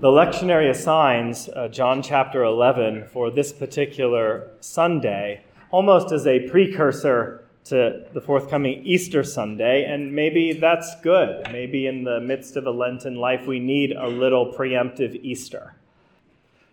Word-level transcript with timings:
The 0.00 0.08
lectionary 0.08 0.70
assigns 0.70 1.50
uh, 1.50 1.68
John 1.68 2.02
chapter 2.02 2.42
11 2.42 3.08
for 3.12 3.30
this 3.30 3.52
particular 3.52 4.50
Sunday 4.60 5.44
almost 5.70 6.10
as 6.10 6.26
a 6.26 6.48
precursor 6.48 7.44
to 7.64 8.06
the 8.14 8.20
forthcoming 8.22 8.82
Easter 8.82 9.22
Sunday, 9.22 9.84
and 9.84 10.14
maybe 10.14 10.54
that's 10.54 10.98
good. 11.02 11.46
Maybe 11.52 11.86
in 11.86 12.04
the 12.04 12.18
midst 12.18 12.56
of 12.56 12.64
a 12.64 12.70
Lenten 12.70 13.16
life, 13.16 13.46
we 13.46 13.60
need 13.60 13.92
a 13.92 14.06
little 14.06 14.50
preemptive 14.54 15.22
Easter. 15.22 15.74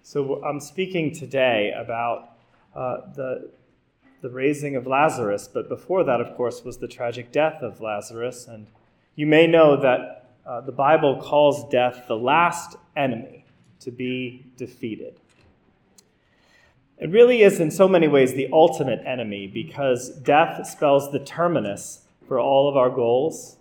So 0.03 0.41
I'm 0.45 0.61
speaking 0.61 1.13
today 1.13 1.73
about 1.77 2.29
uh, 2.73 3.13
the, 3.13 3.51
the 4.21 4.29
raising 4.29 4.77
of 4.77 4.87
Lazarus, 4.87 5.49
but 5.53 5.67
before 5.67 6.05
that, 6.05 6.21
of 6.21 6.33
course, 6.37 6.63
was 6.63 6.77
the 6.77 6.87
tragic 6.87 7.33
death 7.33 7.61
of 7.61 7.81
Lazarus. 7.81 8.47
And 8.47 8.67
you 9.17 9.27
may 9.27 9.47
know 9.47 9.75
that 9.81 10.16
uh, 10.47 10.61
the 10.61 10.71
Bible 10.71 11.21
calls 11.21 11.69
death 11.69 12.05
the 12.07 12.15
last 12.15 12.77
enemy 12.95 13.45
to 13.81 13.91
be 13.91 14.45
defeated. 14.55 15.19
It 16.97 17.11
really 17.11 17.43
is, 17.43 17.59
in 17.59 17.69
so 17.69 17.87
many 17.87 18.07
ways, 18.07 18.33
the 18.33 18.49
ultimate 18.51 19.05
enemy 19.05 19.45
because 19.45 20.09
death 20.09 20.65
spells 20.65 21.11
the 21.11 21.19
terminus 21.19 22.07
for 22.27 22.39
all 22.39 22.67
of 22.67 22.77
our 22.77 22.89
goals, 22.89 23.57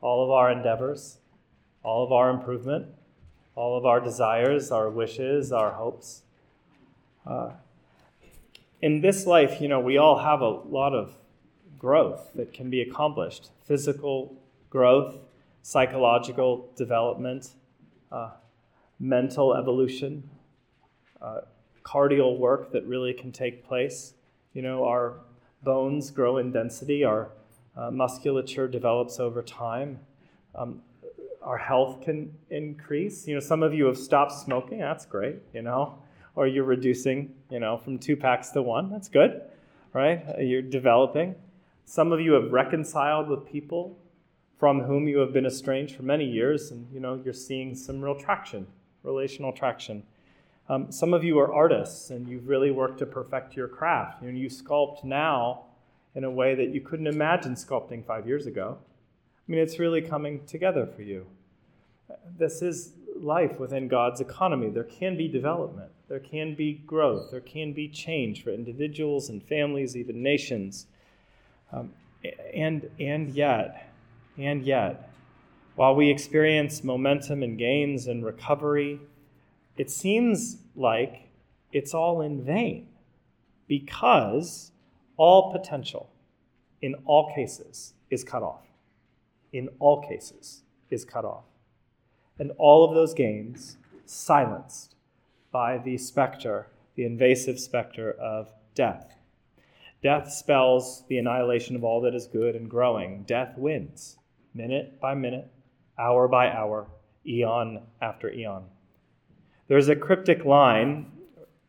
all 0.00 0.24
of 0.24 0.30
our 0.30 0.50
endeavors, 0.50 1.18
all 1.82 2.04
of 2.04 2.12
our 2.12 2.28
improvement, 2.30 2.86
all 3.54 3.78
of 3.78 3.86
our 3.86 4.00
desires, 4.00 4.70
our 4.70 4.90
wishes, 4.90 5.52
our 5.52 5.70
hopes. 5.72 6.22
Uh, 7.24 7.50
in 8.82 9.00
this 9.00 9.24
life, 9.24 9.60
you 9.60 9.68
know, 9.68 9.80
we 9.80 9.96
all 9.96 10.18
have 10.18 10.40
a 10.42 10.48
lot 10.48 10.92
of 10.92 11.16
growth 11.78 12.30
that 12.34 12.52
can 12.52 12.68
be 12.68 12.82
accomplished 12.82 13.50
physical 13.64 14.36
growth, 14.68 15.16
psychological 15.64 16.68
development, 16.76 17.52
uh, 18.12 18.28
mental 19.00 19.54
evolution, 19.54 20.22
uh, 21.22 21.40
cardial 21.82 22.36
work 22.36 22.70
that 22.70 22.86
really 22.86 23.14
can 23.14 23.32
take 23.32 23.66
place. 23.66 24.12
You 24.52 24.60
know, 24.60 24.84
our 24.84 25.14
bones 25.62 26.10
grow 26.10 26.36
in 26.36 26.52
density, 26.52 27.02
our 27.02 27.30
uh, 27.78 27.90
musculature 27.90 28.68
develops 28.68 29.18
over 29.18 29.42
time. 29.42 30.00
Um, 30.54 30.82
our 31.42 31.56
health 31.56 32.02
can 32.02 32.30
increase. 32.50 33.26
You 33.26 33.32
know, 33.32 33.40
some 33.40 33.62
of 33.62 33.72
you 33.72 33.86
have 33.86 33.96
stopped 33.96 34.32
smoking. 34.32 34.80
That's 34.80 35.06
great. 35.06 35.36
You 35.54 35.62
know, 35.62 35.98
or 36.36 36.46
you're 36.46 36.64
reducing. 36.64 37.34
You 37.50 37.60
know, 37.60 37.78
from 37.78 37.98
two 37.98 38.16
packs 38.16 38.50
to 38.50 38.60
one. 38.60 38.90
That's 38.90 39.08
good, 39.08 39.40
right? 39.94 40.22
You're 40.40 40.60
developing. 40.60 41.36
Some 41.86 42.12
of 42.12 42.20
you 42.20 42.32
have 42.32 42.52
reconciled 42.52 43.28
with 43.28 43.46
people 43.46 43.96
from 44.58 44.82
whom 44.82 45.08
you 45.08 45.18
have 45.18 45.32
been 45.32 45.46
estranged 45.46 45.96
for 45.96 46.02
many 46.02 46.24
years, 46.24 46.70
and 46.70 46.86
you 46.92 47.00
know 47.00 47.20
you're 47.24 47.34
seeing 47.34 47.74
some 47.74 48.00
real 48.00 48.14
traction, 48.14 48.66
relational 49.02 49.52
traction. 49.52 50.02
Um, 50.68 50.90
some 50.90 51.12
of 51.12 51.24
you 51.24 51.38
are 51.38 51.52
artists, 51.52 52.10
and 52.10 52.26
you've 52.28 52.48
really 52.48 52.70
worked 52.70 52.98
to 53.00 53.06
perfect 53.06 53.56
your 53.56 53.68
craft. 53.68 54.22
You 54.22 54.32
know, 54.32 54.38
you 54.38 54.48
sculpt 54.48 55.04
now 55.04 55.64
in 56.14 56.24
a 56.24 56.30
way 56.30 56.54
that 56.54 56.70
you 56.70 56.80
couldn't 56.80 57.06
imagine 57.06 57.54
sculpting 57.54 58.04
five 58.04 58.26
years 58.26 58.46
ago. 58.46 58.78
I 59.46 59.52
mean, 59.52 59.60
it's 59.60 59.78
really 59.78 60.00
coming 60.00 60.44
together 60.46 60.86
for 60.86 61.02
you. 61.02 61.26
This 62.38 62.62
is 62.62 62.92
life 63.16 63.58
within 63.58 63.88
God's 63.88 64.20
economy. 64.20 64.70
There 64.70 64.84
can 64.84 65.16
be 65.16 65.28
development, 65.28 65.90
there 66.08 66.20
can 66.20 66.54
be 66.54 66.74
growth, 66.86 67.30
there 67.30 67.40
can 67.40 67.72
be 67.72 67.88
change 67.88 68.42
for 68.42 68.50
individuals 68.50 69.28
and 69.28 69.42
families, 69.42 69.96
even 69.96 70.22
nations. 70.22 70.86
Um, 71.72 71.92
and, 72.54 72.88
and 72.98 73.30
yet, 73.30 73.92
and 74.38 74.62
yet, 74.64 75.10
while 75.76 75.94
we 75.94 76.10
experience 76.10 76.84
momentum 76.84 77.42
and 77.42 77.58
gains 77.58 78.06
and 78.06 78.24
recovery, 78.24 79.00
it 79.76 79.90
seems 79.90 80.58
like 80.76 81.28
it's 81.72 81.94
all 81.94 82.20
in 82.20 82.44
vain 82.44 82.88
because 83.66 84.70
all 85.16 85.52
potential 85.52 86.10
in 86.82 86.94
all 87.06 87.32
cases 87.34 87.94
is 88.10 88.22
cut 88.22 88.42
off. 88.42 88.66
In 89.52 89.68
all 89.78 90.06
cases 90.06 90.62
is 90.90 91.04
cut 91.04 91.24
off. 91.24 91.44
And 92.38 92.52
all 92.58 92.84
of 92.84 92.94
those 92.94 93.14
gains 93.14 93.78
silenced 94.04 94.96
by 95.50 95.78
the 95.78 95.96
specter, 95.96 96.68
the 96.94 97.04
invasive 97.04 97.58
specter 97.58 98.12
of 98.12 98.52
death. 98.74 99.16
Death 100.02 100.30
spells 100.30 101.04
the 101.08 101.16
annihilation 101.16 101.74
of 101.76 101.84
all 101.84 102.00
that 102.02 102.14
is 102.14 102.26
good 102.26 102.54
and 102.54 102.68
growing. 102.68 103.22
Death 103.22 103.56
wins, 103.56 104.18
minute 104.54 105.00
by 105.00 105.14
minute, 105.14 105.50
hour 105.98 106.28
by 106.28 106.50
hour, 106.50 106.86
eon 107.26 107.82
after 108.00 108.30
eon. 108.30 108.64
There's 109.66 109.88
a 109.88 109.96
cryptic 109.96 110.44
line 110.44 111.10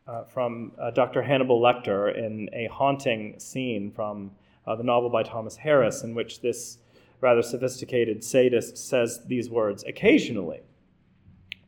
uh, 0.06 0.24
from 0.24 0.72
uh, 0.80 0.90
Dr. 0.90 1.22
Hannibal 1.22 1.60
Lecter 1.60 2.16
in 2.16 2.48
a 2.52 2.68
haunting 2.72 3.38
scene 3.40 3.90
from 3.90 4.30
uh, 4.66 4.76
the 4.76 4.84
novel 4.84 5.10
by 5.10 5.22
Thomas 5.22 5.56
Harris, 5.56 6.02
in 6.02 6.14
which 6.14 6.40
this 6.40 6.78
rather 7.20 7.42
sophisticated 7.42 8.22
sadist 8.22 8.76
says 8.76 9.20
these 9.26 9.50
words 9.50 9.82
Occasionally, 9.84 10.60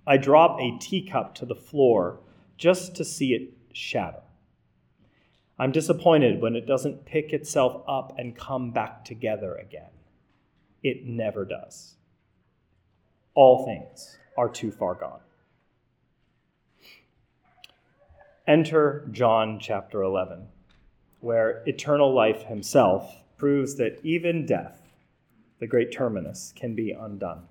I 0.07 0.17
drop 0.17 0.61
a 0.61 0.79
teacup 0.79 1.35
to 1.37 1.47
the 1.47 1.55
floor 1.55 2.21
just 2.57 2.95
to 2.97 3.05
see 3.05 3.35
it 3.35 3.51
shatter. 3.73 4.23
I'm 5.59 5.73
disappointed 5.73 6.41
when 6.41 6.55
it 6.55 6.67
doesn't 6.67 7.05
pick 7.05 7.33
itself 7.33 7.83
up 7.89 8.15
and 8.19 8.37
come 8.37 8.71
back 8.71 9.05
together 9.05 9.57
again. 9.57 9.91
It 10.83 11.05
never 11.05 11.45
does. 11.45 11.95
All 13.35 13.65
things 13.65 14.19
are 14.37 14.49
too 14.49 14.71
far 14.71 14.95
gone. 14.95 15.21
Enter 18.47 19.07
John 19.11 19.59
chapter 19.61 20.03
11, 20.03 20.47
where 21.21 21.63
eternal 21.67 22.15
life 22.15 22.45
himself 22.45 23.17
proves 23.37 23.77
that 23.77 24.01
even 24.03 24.47
death, 24.47 24.81
the 25.59 25.67
great 25.67 25.93
terminus, 25.93 26.53
can 26.57 26.75
be 26.75 26.93
undone. 26.93 27.43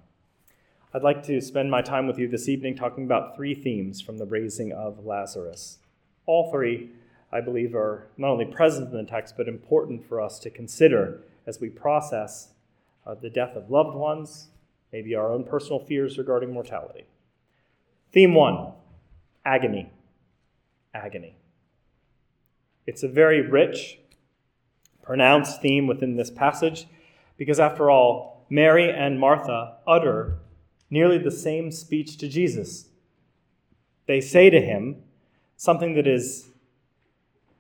I'd 0.93 1.03
like 1.03 1.21
to 1.23 1.39
spend 1.41 1.69
my 1.69 1.81
time 1.81 2.07
with 2.07 2.17
you 2.17 2.27
this 2.27 2.49
evening 2.49 2.75
talking 2.75 3.03
about 3.03 3.35
three 3.35 3.53
themes 3.53 4.01
from 4.01 4.17
the 4.17 4.25
raising 4.25 4.71
of 4.71 5.05
Lazarus. 5.05 5.77
All 6.25 6.49
three, 6.49 6.89
I 7.31 7.41
believe, 7.41 7.75
are 7.75 8.07
not 8.17 8.31
only 8.31 8.45
present 8.45 8.91
in 8.91 8.97
the 8.97 9.03
text, 9.03 9.35
but 9.37 9.47
important 9.47 10.03
for 10.07 10.19
us 10.19 10.39
to 10.39 10.49
consider 10.49 11.21
as 11.45 11.59
we 11.59 11.69
process 11.69 12.53
uh, 13.07 13.15
the 13.15 13.29
death 13.29 13.55
of 13.55 13.71
loved 13.71 13.95
ones, 13.95 14.49
maybe 14.91 15.15
our 15.15 15.31
own 15.31 15.43
personal 15.43 15.79
fears 15.79 16.17
regarding 16.17 16.51
mortality. 16.51 17.05
Theme 18.11 18.33
one 18.33 18.73
agony. 19.45 19.89
Agony. 20.93 21.37
It's 22.85 23.03
a 23.03 23.07
very 23.07 23.41
rich, 23.41 23.99
pronounced 25.01 25.61
theme 25.61 25.87
within 25.87 26.17
this 26.17 26.29
passage 26.29 26.87
because, 27.37 27.59
after 27.59 27.89
all, 27.89 28.45
Mary 28.49 28.91
and 28.91 29.19
Martha 29.19 29.77
utter 29.85 30.39
nearly 30.89 31.17
the 31.17 31.31
same 31.31 31.71
speech 31.71 32.17
to 32.17 32.27
Jesus. 32.27 32.89
They 34.05 34.21
say 34.21 34.49
to 34.49 34.59
him 34.59 35.03
something 35.55 35.95
that 35.95 36.07
is 36.07 36.49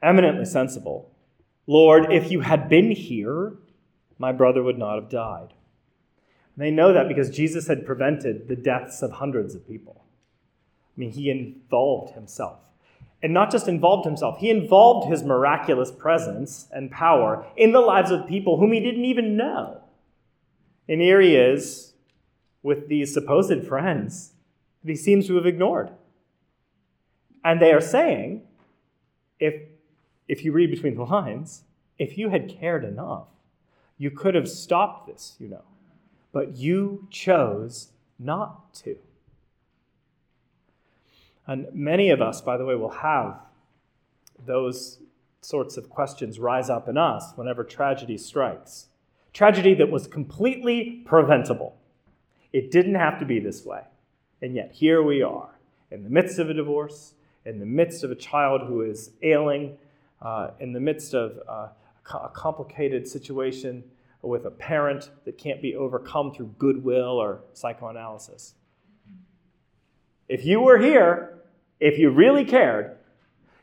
eminently 0.01 0.45
sensible 0.45 1.11
Lord, 1.69 2.13
if 2.13 2.31
you 2.31 2.39
had 2.39 2.69
been 2.69 2.91
here, 2.91 3.57
my 4.17 4.31
brother 4.31 4.63
would 4.63 4.77
not 4.77 4.95
have 4.95 5.09
died. 5.09 5.53
And 6.55 6.65
they 6.65 6.71
know 6.71 6.93
that 6.93 7.07
because 7.07 7.29
Jesus 7.29 7.67
had 7.67 7.85
prevented 7.85 8.47
the 8.47 8.55
deaths 8.55 9.01
of 9.01 9.13
hundreds 9.13 9.53
of 9.53 9.67
people. 9.67 10.03
I 10.95 10.99
mean, 10.99 11.11
he 11.11 11.29
involved 11.29 12.15
himself. 12.15 12.59
And 13.21 13.33
not 13.33 13.51
just 13.51 13.67
involved 13.67 14.05
himself, 14.05 14.39
he 14.39 14.49
involved 14.49 15.09
his 15.09 15.23
miraculous 15.23 15.91
presence 15.91 16.67
and 16.71 16.91
power 16.91 17.45
in 17.55 17.71
the 17.71 17.79
lives 17.79 18.11
of 18.11 18.27
people 18.27 18.57
whom 18.57 18.71
he 18.71 18.79
didn't 18.79 19.05
even 19.05 19.37
know. 19.37 19.81
And 20.87 21.01
here 21.01 21.19
he 21.21 21.35
is 21.35 21.93
with 22.63 22.87
these 22.87 23.13
supposed 23.13 23.65
friends 23.65 24.33
that 24.83 24.89
he 24.89 24.95
seems 24.95 25.27
to 25.27 25.35
have 25.35 25.45
ignored. 25.45 25.91
And 27.43 27.61
they 27.61 27.71
are 27.71 27.81
saying, 27.81 28.43
if, 29.39 29.53
if 30.27 30.43
you 30.43 30.51
read 30.51 30.71
between 30.71 30.95
the 30.95 31.03
lines, 31.03 31.63
if 31.97 32.17
you 32.17 32.29
had 32.29 32.49
cared 32.49 32.83
enough, 32.83 33.27
you 33.97 34.11
could 34.11 34.35
have 34.35 34.47
stopped 34.47 35.07
this, 35.07 35.35
you 35.39 35.47
know. 35.47 35.63
But 36.31 36.57
you 36.57 37.07
chose 37.09 37.89
not 38.19 38.73
to. 38.75 38.97
And 41.47 41.67
many 41.73 42.09
of 42.09 42.21
us, 42.21 42.41
by 42.41 42.57
the 42.57 42.65
way, 42.65 42.75
will 42.75 42.89
have 42.89 43.39
those 44.45 44.99
sorts 45.41 45.77
of 45.77 45.89
questions 45.89 46.39
rise 46.39 46.69
up 46.69 46.89
in 46.89 46.97
us 46.97 47.31
whenever 47.35 47.63
tragedy 47.63 48.17
strikes. 48.17 48.87
Tragedy 49.33 49.73
that 49.75 49.89
was 49.89 50.07
completely 50.07 51.03
preventable. 51.05 51.77
It 52.51 52.69
didn't 52.69 52.95
have 52.95 53.19
to 53.19 53.25
be 53.25 53.39
this 53.39 53.65
way. 53.65 53.83
And 54.41 54.55
yet, 54.55 54.71
here 54.73 55.01
we 55.01 55.21
are, 55.21 55.49
in 55.89 56.03
the 56.03 56.09
midst 56.09 56.37
of 56.37 56.49
a 56.49 56.53
divorce, 56.53 57.13
in 57.45 57.59
the 57.59 57.65
midst 57.65 58.03
of 58.03 58.11
a 58.11 58.15
child 58.15 58.61
who 58.67 58.81
is 58.81 59.11
ailing, 59.21 59.77
uh, 60.21 60.49
in 60.59 60.73
the 60.73 60.79
midst 60.79 61.13
of 61.13 61.39
uh, 61.47 61.69
a 62.13 62.29
complicated 62.33 63.07
situation 63.07 63.83
with 64.21 64.45
a 64.45 64.51
parent 64.51 65.09
that 65.25 65.37
can't 65.37 65.61
be 65.61 65.75
overcome 65.75 66.33
through 66.33 66.55
goodwill 66.57 67.21
or 67.21 67.41
psychoanalysis. 67.53 68.55
If 70.27 70.45
you 70.45 70.59
were 70.59 70.79
here, 70.79 71.39
if 71.79 71.97
you 71.97 72.09
really 72.09 72.43
cared, 72.43 72.97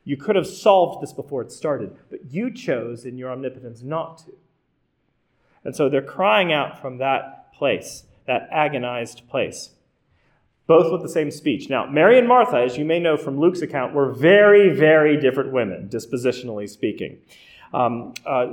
you 0.05 0.17
could 0.17 0.37
have 0.37 0.47
solved 0.47 1.03
this 1.03 1.13
before 1.13 1.43
it 1.43 1.51
started, 1.51 1.97
but 2.11 2.31
you 2.31 2.53
chose 2.53 3.05
in 3.05 3.19
your 3.19 3.31
omnipotence 3.31 3.83
not 3.83 4.19
to. 4.19 4.33
And 5.65 5.75
so 5.75 5.89
they're 5.89 6.03
crying 6.03 6.53
out 6.53 6.79
from 6.81 6.99
that 6.99 7.53
place, 7.55 8.05
that 8.27 8.49
agonized 8.53 9.27
place, 9.29 9.71
both 10.67 10.93
with 10.93 11.03
the 11.03 11.09
same 11.09 11.31
speech. 11.31 11.71
Now, 11.71 11.87
Mary 11.87 12.19
and 12.19 12.29
Martha, 12.29 12.59
as 12.59 12.77
you 12.77 12.85
may 12.85 13.01
know 13.01 13.17
from 13.17 13.41
Luke's 13.41 13.63
account, 13.63 13.95
were 13.95 14.13
very, 14.13 14.71
very 14.71 15.19
different 15.19 15.53
women, 15.53 15.89
dispositionally 15.89 16.69
speaking. 16.69 17.19
Um, 17.75 18.15
uh, 18.25 18.47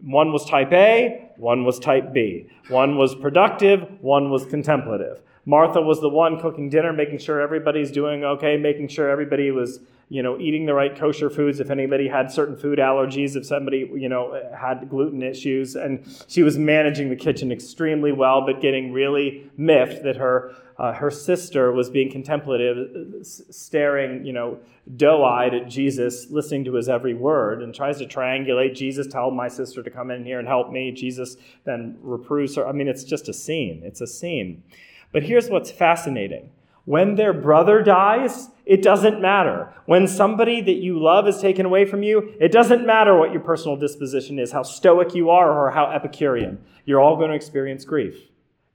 one 0.00 0.32
was 0.32 0.46
type 0.46 0.72
A, 0.72 1.30
one 1.36 1.64
was 1.64 1.78
type 1.78 2.12
B. 2.12 2.46
One 2.68 2.96
was 2.96 3.14
productive, 3.14 3.86
one 4.00 4.30
was 4.30 4.46
contemplative. 4.46 5.20
Martha 5.44 5.82
was 5.82 6.00
the 6.00 6.08
one 6.08 6.40
cooking 6.40 6.70
dinner, 6.70 6.92
making 6.92 7.18
sure 7.18 7.40
everybody's 7.40 7.90
doing 7.90 8.24
okay, 8.24 8.56
making 8.56 8.88
sure 8.88 9.10
everybody 9.10 9.50
was, 9.50 9.80
you 10.12 10.22
know, 10.22 10.38
eating 10.38 10.66
the 10.66 10.74
right 10.74 10.94
kosher 10.94 11.30
foods. 11.30 11.58
If 11.58 11.70
anybody 11.70 12.06
had 12.06 12.30
certain 12.30 12.54
food 12.54 12.78
allergies, 12.78 13.34
if 13.34 13.46
somebody, 13.46 13.90
you 13.94 14.10
know, 14.10 14.38
had 14.54 14.90
gluten 14.90 15.22
issues, 15.22 15.74
and 15.74 16.04
she 16.28 16.42
was 16.42 16.58
managing 16.58 17.08
the 17.08 17.16
kitchen 17.16 17.50
extremely 17.50 18.12
well, 18.12 18.44
but 18.44 18.60
getting 18.60 18.92
really 18.92 19.50
miffed 19.56 20.02
that 20.02 20.16
her 20.16 20.54
uh, 20.76 20.92
her 20.92 21.10
sister 21.10 21.72
was 21.72 21.88
being 21.88 22.10
contemplative, 22.10 23.24
staring, 23.24 24.26
you 24.26 24.34
know, 24.34 24.58
doe-eyed 24.96 25.54
at 25.54 25.68
Jesus, 25.68 26.26
listening 26.30 26.64
to 26.64 26.74
his 26.74 26.90
every 26.90 27.14
word, 27.14 27.62
and 27.62 27.74
tries 27.74 27.96
to 27.98 28.06
triangulate. 28.06 28.74
Jesus, 28.74 29.06
tell 29.06 29.30
my 29.30 29.48
sister 29.48 29.82
to 29.82 29.90
come 29.90 30.10
in 30.10 30.26
here 30.26 30.38
and 30.38 30.46
help 30.46 30.70
me. 30.70 30.92
Jesus 30.92 31.38
then 31.64 31.96
reproves 32.02 32.56
her. 32.56 32.68
I 32.68 32.72
mean, 32.72 32.88
it's 32.88 33.04
just 33.04 33.30
a 33.30 33.32
scene. 33.32 33.80
It's 33.82 34.02
a 34.02 34.06
scene. 34.06 34.62
But 35.10 35.22
here's 35.22 35.48
what's 35.48 35.70
fascinating. 35.70 36.50
When 36.84 37.14
their 37.14 37.32
brother 37.32 37.82
dies, 37.82 38.48
it 38.66 38.82
doesn't 38.82 39.20
matter. 39.20 39.72
When 39.86 40.08
somebody 40.08 40.60
that 40.62 40.76
you 40.76 41.00
love 41.00 41.28
is 41.28 41.38
taken 41.38 41.64
away 41.64 41.84
from 41.84 42.02
you, 42.02 42.34
it 42.40 42.50
doesn't 42.50 42.86
matter 42.86 43.16
what 43.16 43.32
your 43.32 43.40
personal 43.40 43.76
disposition 43.76 44.38
is, 44.38 44.52
how 44.52 44.62
stoic 44.62 45.14
you 45.14 45.30
are, 45.30 45.52
or 45.52 45.70
how 45.70 45.90
Epicurean. 45.90 46.58
You're 46.84 47.00
all 47.00 47.16
going 47.16 47.30
to 47.30 47.36
experience 47.36 47.84
grief. 47.84 48.16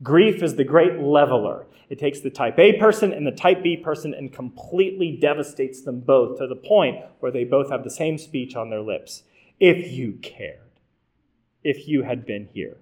Grief 0.04 0.42
is 0.44 0.56
the 0.56 0.64
great 0.64 1.00
leveler. 1.00 1.66
It 1.90 2.00
takes 2.00 2.20
the 2.20 2.30
type 2.30 2.60
A 2.60 2.78
person 2.78 3.14
and 3.14 3.26
the 3.26 3.32
type 3.32 3.64
B 3.64 3.78
person 3.78 4.14
and 4.14 4.32
completely 4.32 5.18
devastates 5.20 5.82
them 5.82 6.02
both 6.02 6.38
to 6.38 6.48
the 6.48 6.56
point 6.56 6.98
where 7.20 7.32
they 7.32 7.44
both 7.44 7.70
have 7.72 7.84
the 7.84 7.90
same 7.90 8.18
speech 8.18 8.56
on 8.56 8.70
their 8.70 8.82
lips. 8.82 9.24
If 9.60 9.92
you 9.92 10.14
cared, 10.22 10.60
if 11.64 11.88
you 11.88 12.04
had 12.04 12.26
been 12.26 12.50
here, 12.54 12.78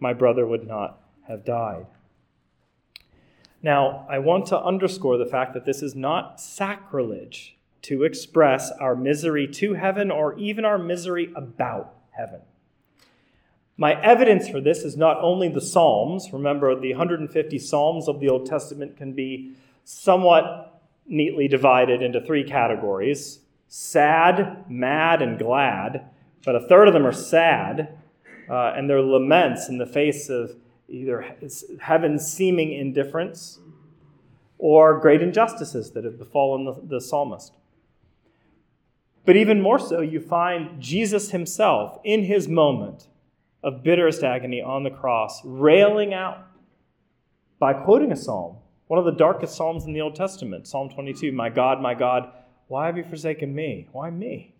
my 0.00 0.12
brother 0.12 0.46
would 0.46 0.66
not 0.66 1.00
have 1.28 1.44
died. 1.44 1.86
Now, 3.62 4.06
I 4.08 4.18
want 4.18 4.46
to 4.46 4.60
underscore 4.60 5.16
the 5.18 5.26
fact 5.26 5.54
that 5.54 5.64
this 5.64 5.82
is 5.82 5.94
not 5.94 6.40
sacrilege 6.40 7.56
to 7.82 8.04
express 8.04 8.70
our 8.72 8.96
misery 8.96 9.46
to 9.46 9.74
heaven 9.74 10.10
or 10.10 10.38
even 10.38 10.64
our 10.64 10.78
misery 10.78 11.32
about 11.34 11.94
heaven. 12.10 12.40
My 13.76 14.00
evidence 14.02 14.48
for 14.48 14.60
this 14.60 14.78
is 14.78 14.96
not 14.96 15.18
only 15.20 15.48
the 15.48 15.60
Psalms. 15.60 16.32
Remember, 16.32 16.78
the 16.78 16.92
150 16.92 17.58
Psalms 17.58 18.08
of 18.08 18.20
the 18.20 18.28
Old 18.28 18.46
Testament 18.46 18.96
can 18.96 19.12
be 19.12 19.54
somewhat 19.84 20.80
neatly 21.06 21.46
divided 21.46 22.02
into 22.02 22.20
three 22.20 22.44
categories 22.44 23.40
sad, 23.68 24.64
mad, 24.68 25.20
and 25.20 25.38
glad. 25.38 26.08
But 26.44 26.54
a 26.54 26.60
third 26.60 26.86
of 26.86 26.94
them 26.94 27.06
are 27.06 27.12
sad, 27.12 27.98
uh, 28.48 28.72
and 28.76 28.88
they're 28.88 29.02
laments 29.02 29.68
in 29.68 29.78
the 29.78 29.86
face 29.86 30.28
of 30.28 30.54
either 30.88 31.36
heaven's 31.80 32.30
seeming 32.30 32.72
indifference 32.72 33.58
or 34.58 35.00
great 35.00 35.22
injustices 35.22 35.90
that 35.92 36.04
have 36.04 36.18
befallen 36.18 36.64
the, 36.64 36.80
the 36.82 37.00
psalmist. 37.00 37.52
But 39.24 39.36
even 39.36 39.60
more 39.60 39.78
so, 39.78 40.00
you 40.00 40.20
find 40.20 40.80
Jesus 40.80 41.32
himself 41.32 41.98
in 42.04 42.24
his 42.24 42.48
moment 42.48 43.08
of 43.62 43.82
bitterest 43.82 44.22
agony 44.22 44.62
on 44.62 44.84
the 44.84 44.90
cross, 44.90 45.44
railing 45.44 46.14
out 46.14 46.46
by 47.58 47.72
quoting 47.72 48.12
a 48.12 48.16
psalm, 48.16 48.56
one 48.86 48.98
of 48.98 49.04
the 49.04 49.12
darkest 49.12 49.56
psalms 49.56 49.84
in 49.84 49.92
the 49.92 50.00
Old 50.00 50.14
Testament, 50.14 50.68
Psalm 50.68 50.88
22 50.88 51.32
My 51.32 51.48
God, 51.48 51.80
my 51.80 51.94
God, 51.94 52.30
why 52.68 52.86
have 52.86 52.96
you 52.96 53.04
forsaken 53.04 53.54
me? 53.54 53.88
Why 53.90 54.10
me? 54.10 54.54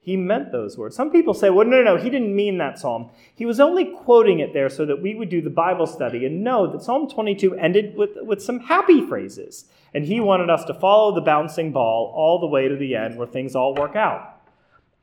He 0.00 0.16
meant 0.16 0.52
those 0.52 0.78
words. 0.78 0.96
Some 0.96 1.10
people 1.10 1.34
say, 1.34 1.50
well, 1.50 1.66
no, 1.66 1.82
no, 1.82 1.96
no, 1.96 2.02
he 2.02 2.08
didn't 2.08 2.34
mean 2.34 2.58
that 2.58 2.78
psalm. 2.78 3.10
He 3.34 3.44
was 3.44 3.60
only 3.60 3.84
quoting 3.84 4.40
it 4.40 4.52
there 4.52 4.68
so 4.68 4.86
that 4.86 5.02
we 5.02 5.14
would 5.14 5.28
do 5.28 5.42
the 5.42 5.50
Bible 5.50 5.86
study 5.86 6.24
and 6.24 6.42
know 6.44 6.70
that 6.70 6.82
Psalm 6.82 7.08
22 7.10 7.56
ended 7.56 7.96
with, 7.96 8.10
with 8.22 8.42
some 8.42 8.60
happy 8.60 9.06
phrases. 9.06 9.66
And 9.92 10.04
he 10.04 10.20
wanted 10.20 10.50
us 10.50 10.64
to 10.66 10.74
follow 10.74 11.14
the 11.14 11.20
bouncing 11.20 11.72
ball 11.72 12.12
all 12.14 12.38
the 12.38 12.46
way 12.46 12.68
to 12.68 12.76
the 12.76 12.94
end 12.94 13.18
where 13.18 13.26
things 13.26 13.56
all 13.56 13.74
work 13.74 13.96
out. 13.96 14.40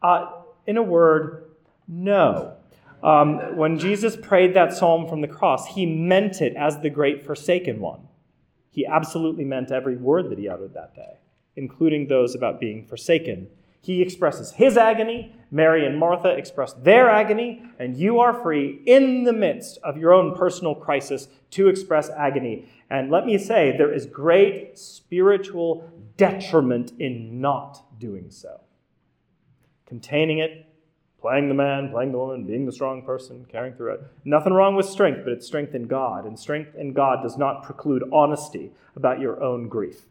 Uh, 0.02 0.32
in 0.66 0.78
a 0.78 0.84
word, 0.84 1.52
no. 1.88 2.56
Um, 3.04 3.58
when 3.58 3.78
Jesus 3.78 4.16
prayed 4.16 4.56
that 4.56 4.74
psalm 4.74 5.08
from 5.08 5.22
the 5.22 5.28
cross, 5.28 5.68
he 5.68 5.86
meant 5.86 6.42
it 6.42 6.56
as 6.56 6.80
the 6.80 6.90
great 6.90 7.24
forsaken 7.26 7.80
one. 7.80 8.08
He 8.72 8.86
absolutely 8.86 9.46
meant 9.46 9.72
every 9.72 9.98
word 9.98 10.30
that 10.32 10.40
he 10.40 10.50
uttered 10.50 10.74
that 10.74 10.96
day, 10.96 11.20
including 11.56 12.08
those 12.08 12.34
about 12.34 12.60
being 12.60 12.86
forsaken 12.86 13.50
he 13.86 14.02
expresses 14.02 14.54
his 14.54 14.78
agony, 14.78 15.36
Mary 15.52 15.86
and 15.86 16.00
Martha 16.00 16.30
express 16.30 16.74
their 16.74 17.08
agony, 17.08 17.62
and 17.78 17.96
you 17.96 18.20
are 18.20 18.34
free 18.34 18.82
in 18.88 19.26
the 19.26 19.32
midst 19.32 19.78
of 19.84 19.96
your 19.96 20.12
own 20.12 20.36
personal 20.36 20.74
crisis 20.74 21.28
to 21.52 21.68
express 21.68 22.10
agony. 22.10 22.68
And 22.90 23.12
let 23.12 23.28
me 23.28 23.38
say, 23.38 23.76
there 23.78 23.94
is 23.94 24.08
great 24.08 24.80
spiritual 24.80 25.88
detriment 26.18 26.94
in 26.98 27.40
not 27.40 28.00
doing 28.00 28.32
so. 28.32 28.62
Containing 29.86 30.40
it, 30.40 30.66
playing 31.22 31.48
the 31.48 31.54
man, 31.54 31.92
playing 31.92 32.12
the 32.12 32.18
woman, 32.18 32.48
being 32.48 32.66
the 32.66 32.72
strong 32.72 33.04
person, 33.04 33.46
carrying 33.52 33.76
through 33.76 33.94
it. 33.94 34.02
Nothing 34.24 34.54
wrong 34.54 34.76
with 34.76 34.88
strength, 34.88 35.22
but 35.24 35.32
it's 35.32 35.46
strength 35.46 35.76
in 35.76 35.86
God. 35.86 36.26
And 36.26 36.40
strength 36.40 36.74
in 36.74 36.94
God 36.94 37.22
does 37.22 37.38
not 37.38 37.62
preclude 37.62 38.04
honesty 38.12 38.72
about 38.96 39.20
your 39.20 39.44
own 39.44 39.68
grief. 39.68 40.06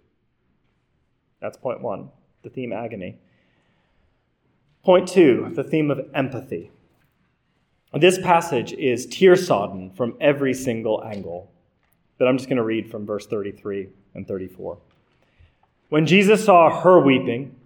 That's 1.40 1.56
point 1.56 1.80
one, 1.80 2.10
the 2.44 2.50
theme 2.50 2.72
agony. 2.72 3.18
Point 4.84 5.08
two, 5.08 5.50
the 5.54 5.64
theme 5.64 5.90
of 5.90 6.10
empathy. 6.14 6.70
This 7.94 8.18
passage 8.18 8.74
is 8.74 9.06
tear 9.06 9.34
sodden 9.34 9.90
from 9.92 10.14
every 10.20 10.52
single 10.52 11.02
angle, 11.02 11.50
but 12.18 12.28
I'm 12.28 12.36
just 12.36 12.50
going 12.50 12.58
to 12.58 12.64
read 12.64 12.90
from 12.90 13.06
verse 13.06 13.26
33 13.26 13.88
and 14.14 14.28
34. 14.28 14.76
When 15.88 16.06
Jesus 16.06 16.44
saw 16.44 16.82
her 16.82 17.00
weeping, 17.00 17.56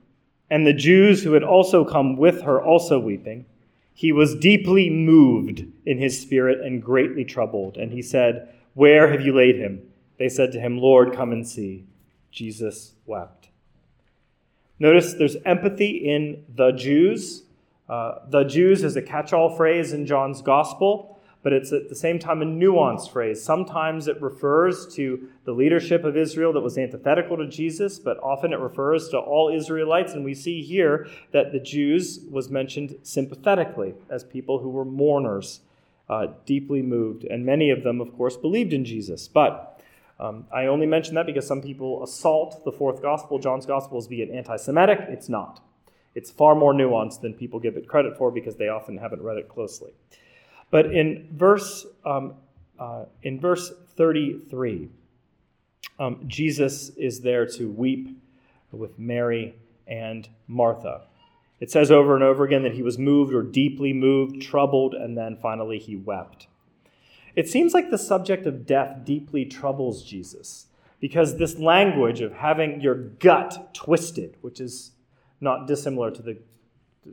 and 0.48 0.66
the 0.66 0.72
Jews 0.72 1.24
who 1.24 1.32
had 1.32 1.42
also 1.42 1.84
come 1.84 2.16
with 2.16 2.42
her 2.42 2.62
also 2.62 3.00
weeping, 3.00 3.46
he 3.94 4.12
was 4.12 4.36
deeply 4.36 4.88
moved 4.88 5.64
in 5.84 5.98
his 5.98 6.20
spirit 6.20 6.60
and 6.60 6.82
greatly 6.82 7.24
troubled. 7.24 7.76
And 7.76 7.90
he 7.90 8.02
said, 8.02 8.48
Where 8.74 9.10
have 9.10 9.22
you 9.22 9.34
laid 9.34 9.56
him? 9.56 9.82
They 10.18 10.28
said 10.28 10.52
to 10.52 10.60
him, 10.60 10.78
Lord, 10.78 11.14
come 11.14 11.32
and 11.32 11.46
see. 11.46 11.84
Jesus 12.30 12.92
wept. 13.06 13.37
Notice 14.80 15.14
there's 15.14 15.36
empathy 15.44 15.90
in 15.90 16.44
the 16.54 16.72
Jews. 16.72 17.42
Uh, 17.88 18.20
the 18.28 18.44
Jews 18.44 18.84
is 18.84 18.96
a 18.96 19.02
catch 19.02 19.32
all 19.32 19.56
phrase 19.56 19.92
in 19.92 20.06
John's 20.06 20.42
gospel, 20.42 21.18
but 21.42 21.52
it's 21.52 21.72
at 21.72 21.88
the 21.88 21.94
same 21.94 22.18
time 22.18 22.42
a 22.42 22.44
nuanced 22.44 23.10
phrase. 23.10 23.42
Sometimes 23.42 24.06
it 24.06 24.20
refers 24.20 24.86
to 24.94 25.28
the 25.44 25.52
leadership 25.52 26.04
of 26.04 26.16
Israel 26.16 26.52
that 26.52 26.60
was 26.60 26.78
antithetical 26.78 27.36
to 27.38 27.48
Jesus, 27.48 27.98
but 27.98 28.18
often 28.22 28.52
it 28.52 28.58
refers 28.58 29.08
to 29.08 29.18
all 29.18 29.48
Israelites. 29.48 30.12
And 30.12 30.24
we 30.24 30.34
see 30.34 30.62
here 30.62 31.08
that 31.32 31.52
the 31.52 31.60
Jews 31.60 32.20
was 32.30 32.50
mentioned 32.50 32.96
sympathetically 33.02 33.94
as 34.10 34.22
people 34.22 34.58
who 34.58 34.68
were 34.68 34.84
mourners, 34.84 35.60
uh, 36.08 36.28
deeply 36.46 36.82
moved. 36.82 37.24
And 37.24 37.44
many 37.44 37.70
of 37.70 37.82
them, 37.82 38.00
of 38.00 38.16
course, 38.16 38.36
believed 38.36 38.72
in 38.72 38.84
Jesus. 38.84 39.28
But 39.28 39.77
um, 40.20 40.46
I 40.52 40.66
only 40.66 40.86
mention 40.86 41.14
that 41.14 41.26
because 41.26 41.46
some 41.46 41.62
people 41.62 42.02
assault 42.02 42.64
the 42.64 42.72
fourth 42.72 43.00
gospel, 43.00 43.38
John's 43.38 43.66
gospel, 43.66 43.98
as 43.98 44.08
being 44.08 44.30
anti 44.34 44.56
Semitic. 44.56 45.00
It's 45.08 45.28
not. 45.28 45.60
It's 46.14 46.30
far 46.30 46.54
more 46.54 46.74
nuanced 46.74 47.20
than 47.20 47.34
people 47.34 47.60
give 47.60 47.76
it 47.76 47.86
credit 47.86 48.16
for 48.16 48.30
because 48.30 48.56
they 48.56 48.68
often 48.68 48.98
haven't 48.98 49.22
read 49.22 49.36
it 49.36 49.48
closely. 49.48 49.92
But 50.70 50.86
in 50.86 51.28
verse 51.32 51.86
um, 52.04 52.34
uh, 52.78 53.04
in 53.22 53.40
verse 53.40 53.72
33, 53.96 54.88
um, 55.98 56.24
Jesus 56.26 56.90
is 56.90 57.20
there 57.20 57.46
to 57.46 57.70
weep 57.70 58.20
with 58.72 58.98
Mary 58.98 59.54
and 59.86 60.28
Martha. 60.46 61.02
It 61.60 61.70
says 61.70 61.90
over 61.90 62.14
and 62.14 62.22
over 62.22 62.44
again 62.44 62.62
that 62.62 62.74
he 62.74 62.82
was 62.82 62.98
moved 62.98 63.34
or 63.34 63.42
deeply 63.42 63.92
moved, 63.92 64.42
troubled, 64.42 64.94
and 64.94 65.16
then 65.16 65.36
finally 65.36 65.78
he 65.78 65.96
wept. 65.96 66.46
It 67.38 67.48
seems 67.48 67.72
like 67.72 67.92
the 67.92 67.98
subject 67.98 68.46
of 68.46 68.66
death 68.66 69.04
deeply 69.04 69.44
troubles 69.44 70.02
Jesus 70.02 70.66
because 70.98 71.36
this 71.36 71.56
language 71.56 72.20
of 72.20 72.32
having 72.32 72.80
your 72.80 72.96
gut 72.96 73.72
twisted, 73.72 74.34
which 74.40 74.60
is 74.60 74.90
not 75.40 75.68
dissimilar 75.68 76.10
to 76.10 76.20
the, 76.20 76.36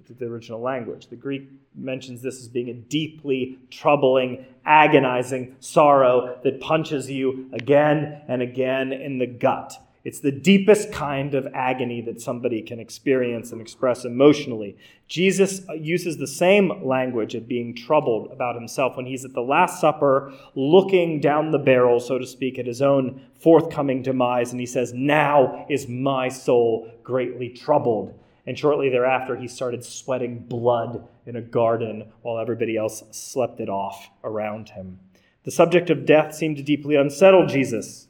to 0.08 0.14
the 0.16 0.26
original 0.26 0.60
language, 0.60 1.10
the 1.10 1.16
Greek 1.16 1.48
mentions 1.76 2.24
this 2.24 2.40
as 2.40 2.48
being 2.48 2.70
a 2.70 2.74
deeply 2.74 3.60
troubling, 3.70 4.44
agonizing 4.66 5.58
sorrow 5.60 6.40
that 6.44 6.60
punches 6.60 7.08
you 7.08 7.48
again 7.54 8.24
and 8.28 8.42
again 8.42 8.92
in 8.94 9.20
the 9.20 9.28
gut. 9.28 9.74
It's 10.06 10.20
the 10.20 10.32
deepest 10.32 10.92
kind 10.92 11.34
of 11.34 11.48
agony 11.56 12.00
that 12.02 12.22
somebody 12.22 12.62
can 12.62 12.80
experience 12.80 13.52
and 13.52 13.60
express 13.60 14.06
emotionally. 14.06 14.78
Jesus 15.08 15.62
uses 15.76 16.18
the 16.18 16.28
same 16.28 16.86
language 16.86 17.34
of 17.34 17.48
being 17.48 17.76
troubled 17.76 18.32
about 18.32 18.54
himself 18.54 18.96
when 18.96 19.08
he's 19.08 19.26
at 19.26 19.34
the 19.34 19.42
Last 19.42 19.82
Supper, 19.82 20.32
looking 20.54 21.20
down 21.20 21.50
the 21.50 21.58
barrel, 21.58 22.00
so 22.00 22.20
to 22.20 22.28
speak, 22.28 22.60
at 22.60 22.68
his 22.68 22.84
own 22.84 23.20
forthcoming 23.34 24.04
demise, 24.04 24.52
and 24.52 24.60
he 24.60 24.68
says, 24.68 24.94
Now 24.94 25.66
is 25.72 25.88
my 25.88 26.30
soul 26.30 26.92
greatly 27.04 27.50
troubled. 27.50 28.14
And 28.46 28.60
shortly 28.60 28.90
thereafter, 28.90 29.36
he 29.36 29.48
started 29.48 29.84
sweating 29.84 30.38
blood 30.38 31.08
in 31.26 31.36
a 31.36 31.42
garden 31.42 32.12
while 32.22 32.38
everybody 32.38 32.78
else 32.78 33.02
slept 33.10 33.60
it 33.60 33.70
off 33.70 34.12
around 34.24 34.70
him. 34.70 35.00
The 35.46 35.52
subject 35.52 35.90
of 35.90 36.06
death 36.06 36.36
seemed 36.36 36.58
to 36.58 36.64
deeply 36.64 36.96
unsettle 36.96 37.48
Jesus. 37.48 38.08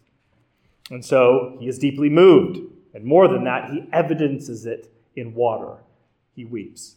And 0.90 1.04
so 1.04 1.58
he 1.60 1.68
is 1.68 1.80
deeply 1.80 2.10
moved. 2.10 2.60
And 2.94 3.04
more 3.04 3.28
than 3.28 3.44
that, 3.44 3.72
he 3.72 3.88
evidences 3.92 4.66
it 4.66 4.92
in 5.16 5.34
water. 5.34 5.78
He 6.36 6.46
weeps. 6.46 6.96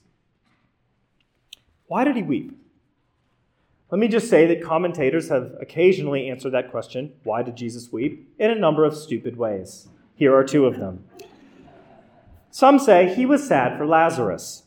Why 1.87 2.05
did 2.05 2.17
he 2.17 2.23
weep? 2.23 2.57
Let 3.91 3.99
me 3.99 4.09
just 4.09 4.29
say 4.29 4.47
that 4.47 4.63
commentators 4.63 5.31
have 5.31 5.55
occasionally 5.61 6.29
answered 6.29 6.51
that 6.51 6.71
question 6.71 7.15
why 7.25 7.43
did 7.43 7.57
Jesus 7.57 7.91
weep? 7.91 8.35
in 8.39 8.51
a 8.51 8.55
number 8.55 8.85
of 8.85 8.95
stupid 8.97 9.37
ways. 9.37 9.89
Here 10.15 10.35
are 10.35 10.45
two 10.45 10.67
of 10.67 10.79
them. 10.79 11.05
Some 12.51 12.79
say 12.79 13.15
he 13.15 13.25
was 13.25 13.47
sad 13.47 13.79
for 13.79 13.87
Lazarus. 13.87 14.65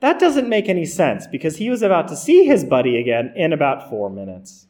That 0.00 0.18
doesn't 0.18 0.48
make 0.48 0.68
any 0.68 0.84
sense 0.84 1.26
because 1.26 1.56
he 1.56 1.70
was 1.70 1.80
about 1.80 2.08
to 2.08 2.16
see 2.16 2.44
his 2.44 2.64
buddy 2.64 2.98
again 2.98 3.32
in 3.36 3.52
about 3.52 3.88
four 3.88 4.10
minutes. 4.10 4.66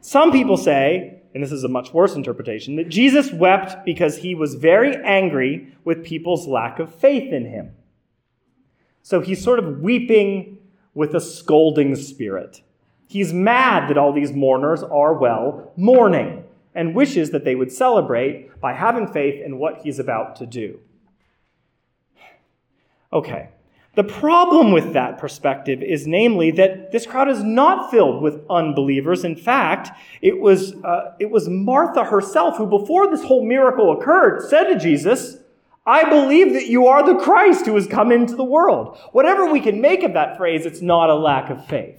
Some 0.00 0.32
people 0.32 0.56
say 0.56 1.20
and 1.36 1.44
this 1.44 1.52
is 1.52 1.64
a 1.64 1.68
much 1.68 1.92
worse 1.92 2.14
interpretation, 2.14 2.76
that 2.76 2.88
Jesus 2.88 3.30
wept 3.30 3.84
because 3.84 4.16
he 4.16 4.34
was 4.34 4.54
very 4.54 4.96
angry 5.04 5.70
with 5.84 6.02
people's 6.02 6.46
lack 6.46 6.78
of 6.78 6.94
faith 6.94 7.30
in 7.30 7.44
him. 7.44 7.72
So 9.02 9.20
he's 9.20 9.44
sort 9.44 9.58
of 9.58 9.82
weeping 9.82 10.56
with 10.94 11.14
a 11.14 11.20
scolding 11.20 11.94
spirit. 11.94 12.62
He's 13.06 13.34
mad 13.34 13.90
that 13.90 13.98
all 13.98 14.14
these 14.14 14.32
mourners 14.32 14.82
are, 14.82 15.12
well, 15.12 15.74
mourning, 15.76 16.42
and 16.74 16.94
wishes 16.94 17.32
that 17.32 17.44
they 17.44 17.54
would 17.54 17.70
celebrate 17.70 18.58
by 18.58 18.72
having 18.72 19.06
faith 19.06 19.38
in 19.44 19.58
what 19.58 19.82
he's 19.82 19.98
about 19.98 20.36
to 20.36 20.46
do. 20.46 20.80
Okay, 23.12 23.50
the 23.96 24.04
problem 24.04 24.72
with 24.72 24.92
that 24.92 25.16
perspective 25.16 25.82
is, 25.82 26.06
namely, 26.06 26.50
that 26.50 26.92
this 26.92 27.06
crowd 27.06 27.30
is 27.30 27.42
not 27.42 27.90
filled 27.90 28.22
with 28.22 28.42
unbelievers. 28.50 29.24
In 29.24 29.36
fact, 29.36 29.88
it 30.20 30.38
was, 30.38 30.74
uh, 30.84 31.14
it 31.18 31.30
was 31.30 31.48
Martha 31.48 32.04
herself 32.04 32.58
who, 32.58 32.66
before 32.66 33.10
this 33.10 33.24
whole 33.24 33.46
miracle 33.46 33.98
occurred, 33.98 34.46
said 34.50 34.64
to 34.64 34.78
Jesus, 34.78 35.38
I 35.86 36.10
believe 36.10 36.52
that 36.52 36.66
you 36.66 36.86
are 36.88 37.06
the 37.06 37.18
Christ 37.18 37.64
who 37.64 37.74
has 37.74 37.86
come 37.86 38.12
into 38.12 38.36
the 38.36 38.44
world. 38.44 38.98
Whatever 39.12 39.50
we 39.50 39.60
can 39.60 39.80
make 39.80 40.02
of 40.02 40.12
that 40.12 40.36
phrase, 40.36 40.66
it's 40.66 40.82
not 40.82 41.08
a 41.08 41.14
lack 41.14 41.48
of 41.48 41.64
faith. 41.66 41.98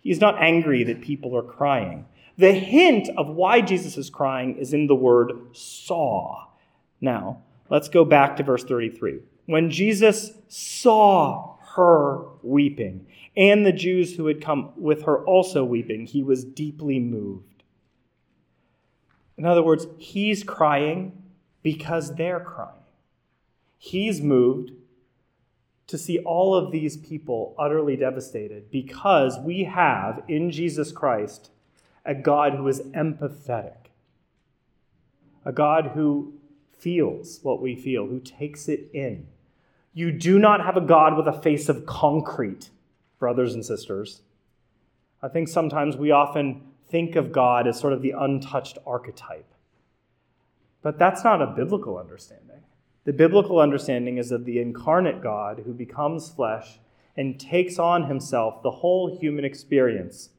He's 0.00 0.20
not 0.20 0.40
angry 0.40 0.84
that 0.84 1.00
people 1.00 1.36
are 1.36 1.42
crying. 1.42 2.06
The 2.36 2.52
hint 2.52 3.08
of 3.16 3.26
why 3.26 3.62
Jesus 3.62 3.96
is 3.96 4.10
crying 4.10 4.58
is 4.58 4.72
in 4.72 4.86
the 4.86 4.94
word 4.94 5.32
saw. 5.50 6.46
Now, 7.00 7.42
let's 7.68 7.88
go 7.88 8.04
back 8.04 8.36
to 8.36 8.44
verse 8.44 8.62
33 8.62 9.22
when 9.48 9.70
Jesus 9.70 10.32
saw 10.48 11.56
her 11.74 12.26
weeping, 12.42 13.06
and 13.34 13.64
the 13.64 13.72
Jews 13.72 14.14
who 14.14 14.26
had 14.26 14.42
come 14.42 14.72
with 14.76 15.04
her 15.04 15.24
also 15.24 15.64
weeping, 15.64 16.04
he 16.04 16.22
was 16.22 16.44
deeply 16.44 16.98
moved. 16.98 17.62
In 19.38 19.46
other 19.46 19.62
words, 19.62 19.86
he's 19.96 20.44
crying 20.44 21.22
because 21.62 22.14
they're 22.16 22.40
crying. 22.40 22.74
He's 23.78 24.20
moved 24.20 24.72
to 25.86 25.96
see 25.96 26.18
all 26.18 26.54
of 26.54 26.70
these 26.70 26.98
people 26.98 27.54
utterly 27.58 27.96
devastated 27.96 28.70
because 28.70 29.38
we 29.38 29.64
have 29.64 30.22
in 30.28 30.50
Jesus 30.50 30.92
Christ 30.92 31.50
a 32.04 32.14
God 32.14 32.52
who 32.52 32.68
is 32.68 32.80
empathetic, 32.80 33.86
a 35.46 35.52
God 35.52 35.92
who 35.94 36.34
feels 36.76 37.40
what 37.42 37.62
we 37.62 37.74
feel, 37.74 38.06
who 38.06 38.20
takes 38.20 38.68
it 38.68 38.90
in 38.92 39.26
you 39.92 40.12
do 40.12 40.38
not 40.38 40.64
have 40.64 40.76
a 40.76 40.82
God 40.82 41.16
with 41.16 41.26
a 41.26 41.40
face 41.40 41.68
of 41.68 41.86
concrete, 41.86 42.70
brothers 43.18 43.54
and 43.54 43.64
sisters. 43.64 44.22
I 45.22 45.28
think 45.28 45.48
sometimes 45.48 45.96
we 45.96 46.10
often 46.10 46.62
think 46.88 47.16
of 47.16 47.32
God 47.32 47.66
as 47.66 47.78
sort 47.78 47.92
of 47.92 48.02
the 48.02 48.12
untouched 48.12 48.78
archetype. 48.86 49.52
But 50.82 50.98
that's 50.98 51.24
not 51.24 51.42
a 51.42 51.46
biblical 51.46 51.98
understanding. 51.98 52.62
The 53.04 53.12
biblical 53.12 53.58
understanding 53.58 54.18
is 54.18 54.30
of 54.30 54.44
the 54.44 54.60
incarnate 54.60 55.22
God 55.22 55.62
who 55.64 55.72
becomes 55.72 56.30
flesh 56.30 56.78
and 57.16 57.40
takes 57.40 57.78
on 57.78 58.04
himself 58.04 58.62
the 58.62 58.70
whole 58.70 59.18
human 59.18 59.44
experience 59.44 60.30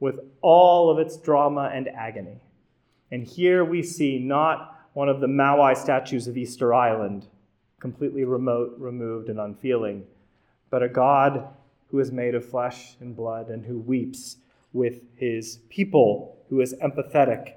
with 0.00 0.20
all 0.40 0.90
of 0.90 0.98
its 0.98 1.16
drama 1.16 1.70
and 1.72 1.88
agony. 1.88 2.40
And 3.10 3.24
here 3.24 3.64
we 3.64 3.82
see 3.82 4.18
not 4.18 4.88
one 4.94 5.08
of 5.08 5.20
the 5.20 5.26
moai 5.26 5.76
statues 5.76 6.26
of 6.26 6.36
Easter 6.36 6.74
Island, 6.74 7.26
completely 7.80 8.24
remote, 8.24 8.74
removed, 8.78 9.28
and 9.28 9.38
unfeeling, 9.38 10.04
but 10.70 10.82
a 10.82 10.88
God 10.88 11.48
who 11.90 12.00
is 12.00 12.10
made 12.10 12.34
of 12.34 12.44
flesh 12.44 12.96
and 13.00 13.14
blood 13.14 13.48
and 13.48 13.64
who 13.64 13.78
weeps 13.78 14.36
with 14.72 15.00
his 15.16 15.58
people, 15.68 16.36
who 16.48 16.60
is 16.60 16.74
empathetic, 16.82 17.54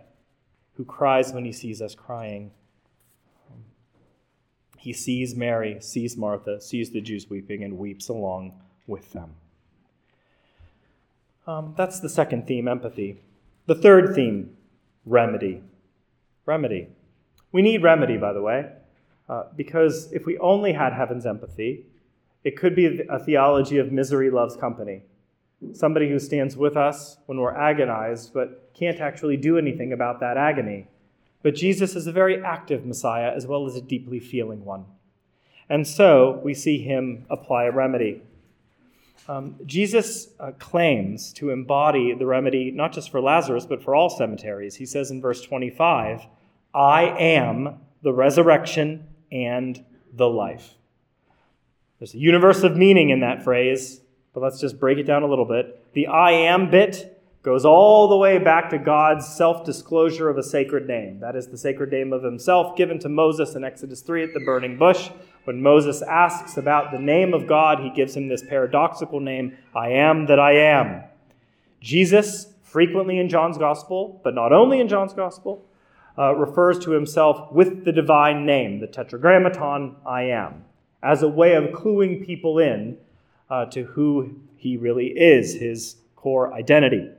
who 0.75 0.85
cries 0.85 1.33
when 1.33 1.43
he 1.43 1.51
sees 1.51 1.81
us 1.81 1.95
crying. 1.95 2.51
He 4.77 4.93
sees 4.93 5.35
Mary, 5.35 5.77
sees 5.81 6.15
Martha, 6.15 6.61
sees 6.61 6.91
the 6.91 7.01
Jews 7.01 7.29
weeping, 7.29 7.63
and 7.63 7.77
weeps 7.77 8.09
along 8.09 8.53
with 8.85 9.11
them. 9.11 9.31
Um, 11.47 11.73
that's 11.75 11.99
the 11.99 12.09
second 12.09 12.45
theme, 12.45 12.67
empathy. 12.67 13.21
The 13.65 13.75
third 13.75 14.13
theme, 14.13 14.55
remedy. 15.05 15.63
Remedy. 16.45 16.89
We 17.51 17.61
need 17.61 17.81
remedy, 17.81 18.17
by 18.17 18.33
the 18.33 18.41
way. 18.41 18.71
Uh, 19.29 19.43
because 19.55 20.11
if 20.13 20.25
we 20.25 20.37
only 20.37 20.73
had 20.73 20.93
heaven's 20.93 21.25
empathy, 21.25 21.85
it 22.43 22.55
could 22.55 22.75
be 22.75 23.01
a 23.09 23.19
theology 23.19 23.77
of 23.77 23.91
misery 23.91 24.29
loves 24.29 24.55
company. 24.55 25.03
Somebody 25.73 26.09
who 26.09 26.19
stands 26.19 26.55
with 26.55 26.77
us 26.77 27.17
when 27.25 27.39
we're 27.39 27.55
agonized, 27.55 28.33
but 28.33 28.71
can't 28.73 28.99
actually 28.99 29.37
do 29.37 29.57
anything 29.57 29.91
about 29.91 30.19
that 30.21 30.37
agony. 30.37 30.87
But 31.43 31.55
Jesus 31.55 31.95
is 31.95 32.07
a 32.07 32.11
very 32.11 32.43
active 32.43 32.85
Messiah 32.85 33.31
as 33.35 33.47
well 33.47 33.65
as 33.65 33.75
a 33.75 33.81
deeply 33.81 34.19
feeling 34.19 34.63
one. 34.63 34.85
And 35.69 35.85
so 35.85 36.39
we 36.43 36.53
see 36.53 36.77
him 36.77 37.25
apply 37.29 37.65
a 37.65 37.71
remedy. 37.71 38.21
Um, 39.27 39.55
Jesus 39.65 40.29
uh, 40.39 40.51
claims 40.51 41.33
to 41.33 41.49
embody 41.49 42.13
the 42.13 42.25
remedy 42.25 42.71
not 42.71 42.93
just 42.93 43.09
for 43.09 43.19
Lazarus, 43.19 43.65
but 43.65 43.83
for 43.83 43.93
all 43.93 44.09
cemeteries. 44.09 44.75
He 44.75 44.85
says 44.85 45.11
in 45.11 45.21
verse 45.21 45.41
25, 45.41 46.27
I 46.73 47.03
am 47.03 47.79
the 48.03 48.13
resurrection 48.13 49.05
and 49.31 49.83
the 50.13 50.27
life. 50.27 50.75
There's 51.99 52.13
a 52.13 52.19
universe 52.19 52.63
of 52.63 52.77
meaning 52.77 53.09
in 53.09 53.21
that 53.21 53.43
phrase, 53.43 54.01
but 54.33 54.41
let's 54.41 54.59
just 54.59 54.79
break 54.79 54.97
it 54.97 55.03
down 55.03 55.23
a 55.23 55.27
little 55.27 55.45
bit. 55.45 55.93
The 55.93 56.07
I 56.07 56.31
am 56.31 56.69
bit 56.69 57.17
goes 57.41 57.65
all 57.65 58.07
the 58.07 58.17
way 58.17 58.37
back 58.37 58.69
to 58.69 58.77
God's 58.77 59.25
self 59.25 59.65
disclosure 59.65 60.29
of 60.29 60.37
a 60.37 60.43
sacred 60.43 60.85
name. 60.85 61.21
That 61.21 61.35
is 61.35 61.47
the 61.47 61.57
sacred 61.57 61.91
name 61.91 62.13
of 62.13 62.21
himself 62.21 62.75
given 62.75 62.99
to 62.99 63.09
Moses 63.09 63.55
in 63.55 63.63
Exodus 63.63 64.01
3 64.01 64.23
at 64.23 64.33
the 64.33 64.41
burning 64.41 64.77
bush. 64.77 65.09
When 65.45 65.61
Moses 65.61 66.01
asks 66.01 66.57
about 66.57 66.91
the 66.91 66.99
name 66.99 67.33
of 67.33 67.47
God, 67.47 67.79
he 67.79 67.89
gives 67.89 68.17
him 68.17 68.27
this 68.27 68.43
paradoxical 68.43 69.21
name 69.21 69.57
I 69.73 69.91
am 69.91 70.25
that 70.25 70.39
I 70.39 70.57
am. 70.57 71.03
Jesus, 71.79 72.53
frequently 72.63 73.17
in 73.17 73.29
John's 73.29 73.57
gospel, 73.57 74.19
but 74.25 74.35
not 74.35 74.51
only 74.51 74.81
in 74.81 74.89
John's 74.89 75.13
gospel, 75.13 75.63
uh, 76.17 76.35
refers 76.35 76.79
to 76.79 76.91
himself 76.91 77.51
with 77.51 77.85
the 77.85 77.91
divine 77.91 78.45
name, 78.45 78.79
the 78.79 78.87
tetragrammaton 78.87 79.95
I 80.05 80.23
am, 80.23 80.65
as 81.03 81.21
a 81.21 81.27
way 81.27 81.53
of 81.53 81.65
cluing 81.65 82.25
people 82.25 82.59
in 82.59 82.97
uh, 83.49 83.65
to 83.65 83.83
who 83.83 84.39
he 84.55 84.77
really 84.77 85.07
is, 85.07 85.53
his 85.53 85.97
core 86.15 86.53
identity. 86.53 87.09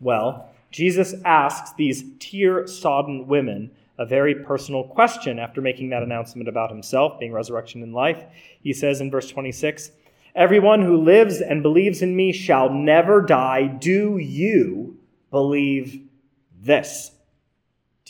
Well, 0.00 0.50
Jesus 0.70 1.14
asks 1.24 1.72
these 1.72 2.04
tear 2.18 2.66
sodden 2.66 3.26
women 3.26 3.70
a 3.98 4.06
very 4.06 4.34
personal 4.34 4.84
question 4.84 5.38
after 5.38 5.60
making 5.60 5.90
that 5.90 6.02
announcement 6.02 6.48
about 6.48 6.70
himself 6.70 7.18
being 7.18 7.32
resurrection 7.32 7.82
and 7.82 7.92
life. 7.92 8.24
He 8.62 8.72
says 8.72 9.00
in 9.00 9.10
verse 9.10 9.28
26 9.30 9.90
Everyone 10.34 10.80
who 10.82 10.96
lives 10.96 11.40
and 11.40 11.62
believes 11.62 12.02
in 12.02 12.14
me 12.14 12.32
shall 12.32 12.70
never 12.70 13.20
die. 13.20 13.66
Do 13.66 14.16
you 14.18 14.96
believe 15.30 16.02
this? 16.62 17.10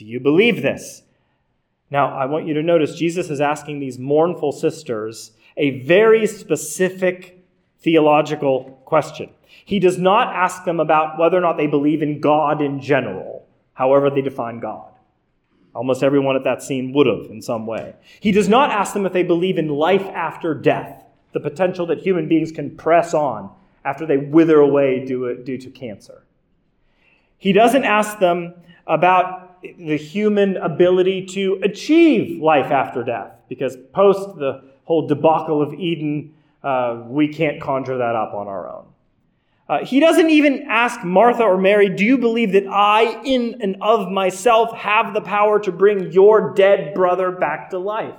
Do 0.01 0.07
you 0.07 0.19
believe 0.19 0.63
this? 0.63 1.03
Now, 1.91 2.17
I 2.17 2.25
want 2.25 2.47
you 2.47 2.55
to 2.55 2.63
notice 2.63 2.95
Jesus 2.95 3.29
is 3.29 3.39
asking 3.39 3.81
these 3.81 3.99
mournful 3.99 4.51
sisters 4.51 5.33
a 5.59 5.81
very 5.81 6.27
specific 6.27 7.45
theological 7.81 8.81
question. 8.87 9.29
He 9.63 9.79
does 9.79 9.99
not 9.99 10.35
ask 10.35 10.65
them 10.65 10.81
about 10.81 11.19
whether 11.19 11.37
or 11.37 11.43
not 11.43 11.59
they 11.59 11.67
believe 11.67 12.01
in 12.01 12.19
God 12.19 12.63
in 12.63 12.81
general, 12.81 13.47
however 13.75 14.09
they 14.09 14.23
define 14.23 14.59
God. 14.59 14.91
Almost 15.75 16.03
everyone 16.03 16.35
at 16.35 16.45
that 16.45 16.63
scene 16.63 16.95
would 16.95 17.07
have 17.07 17.31
in 17.31 17.43
some 17.43 17.67
way. 17.67 17.95
He 18.21 18.33
does 18.33 18.49
not 18.49 18.71
ask 18.71 18.95
them 18.95 19.05
if 19.05 19.13
they 19.13 19.23
believe 19.23 19.59
in 19.59 19.69
life 19.69 20.07
after 20.07 20.55
death, 20.55 21.05
the 21.35 21.41
potential 21.41 21.85
that 21.89 21.99
human 21.99 22.27
beings 22.27 22.53
can 22.53 22.75
press 22.75 23.13
on 23.13 23.51
after 23.85 24.07
they 24.07 24.17
wither 24.17 24.61
away 24.61 25.05
due, 25.05 25.45
to 25.45 25.71
cancer. 25.71 26.25
He 27.37 27.53
doesn't 27.53 27.85
ask 27.85 28.19
them 28.19 28.55
about 28.87 29.50
the 29.63 29.97
human 29.97 30.57
ability 30.57 31.27
to 31.27 31.61
achieve 31.63 32.41
life 32.41 32.71
after 32.71 33.05
death, 33.05 33.33
because 33.49 33.77
post 33.93 34.37
the 34.37 34.63
whole 34.85 35.07
debacle 35.07 35.63
of 35.63 35.75
Eden, 35.75 36.35
uh, 36.63 37.03
we 37.07 37.29
can't 37.29 37.61
conjure 37.61 37.99
that 37.99 38.17
up 38.17 38.35
on 38.35 38.49
our 38.49 38.69
own. 38.69 38.87
Uh, 39.69 39.85
he 39.85 40.01
doesn't 40.01 40.31
even 40.31 40.67
ask 40.69 41.05
Martha 41.05 41.45
or 41.45 41.57
Mary, 41.57 41.89
Do 41.89 42.05
you 42.05 42.19
believe 42.19 42.53
that 42.53 42.67
I, 42.67 43.23
in 43.23 43.63
and 43.63 43.77
of 43.81 44.11
myself, 44.11 44.77
have 44.77 45.15
the 45.15 45.21
power 45.21 45.61
to 45.61 45.71
bring 45.71 46.11
your 46.11 46.53
dead 46.55 46.93
brother 46.93 47.31
back 47.31 47.71
to 47.71 47.79
life? 47.79 48.17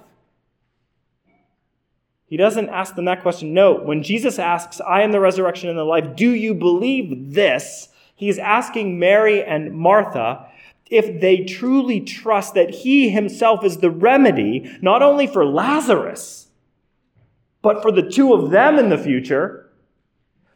He 2.25 2.37
doesn't 2.37 2.69
ask 2.69 2.95
them 2.95 3.03
that 3.05 3.21
question. 3.21 3.53
No, 3.53 3.73
when 3.73 4.01
Jesus 4.01 4.39
asks, 4.39 4.79
I 4.79 5.01
am 5.01 5.11
the 5.11 5.19
resurrection 5.19 5.67
and 5.67 5.77
the 5.77 5.83
life, 5.83 6.15
do 6.15 6.29
you 6.29 6.53
believe 6.53 7.33
this? 7.33 7.89
He's 8.15 8.39
asking 8.39 8.97
Mary 8.97 9.43
and 9.43 9.73
Martha 9.73 10.47
if 10.91 11.21
they 11.21 11.45
truly 11.45 12.01
trust 12.01 12.53
that 12.53 12.69
he 12.69 13.09
himself 13.09 13.63
is 13.63 13.77
the 13.77 13.89
remedy, 13.89 14.77
not 14.81 15.01
only 15.01 15.25
for 15.25 15.45
Lazarus, 15.45 16.49
but 17.61 17.81
for 17.81 17.91
the 17.91 18.07
two 18.07 18.33
of 18.33 18.51
them 18.51 18.77
in 18.77 18.89
the 18.89 18.97
future 18.97 19.71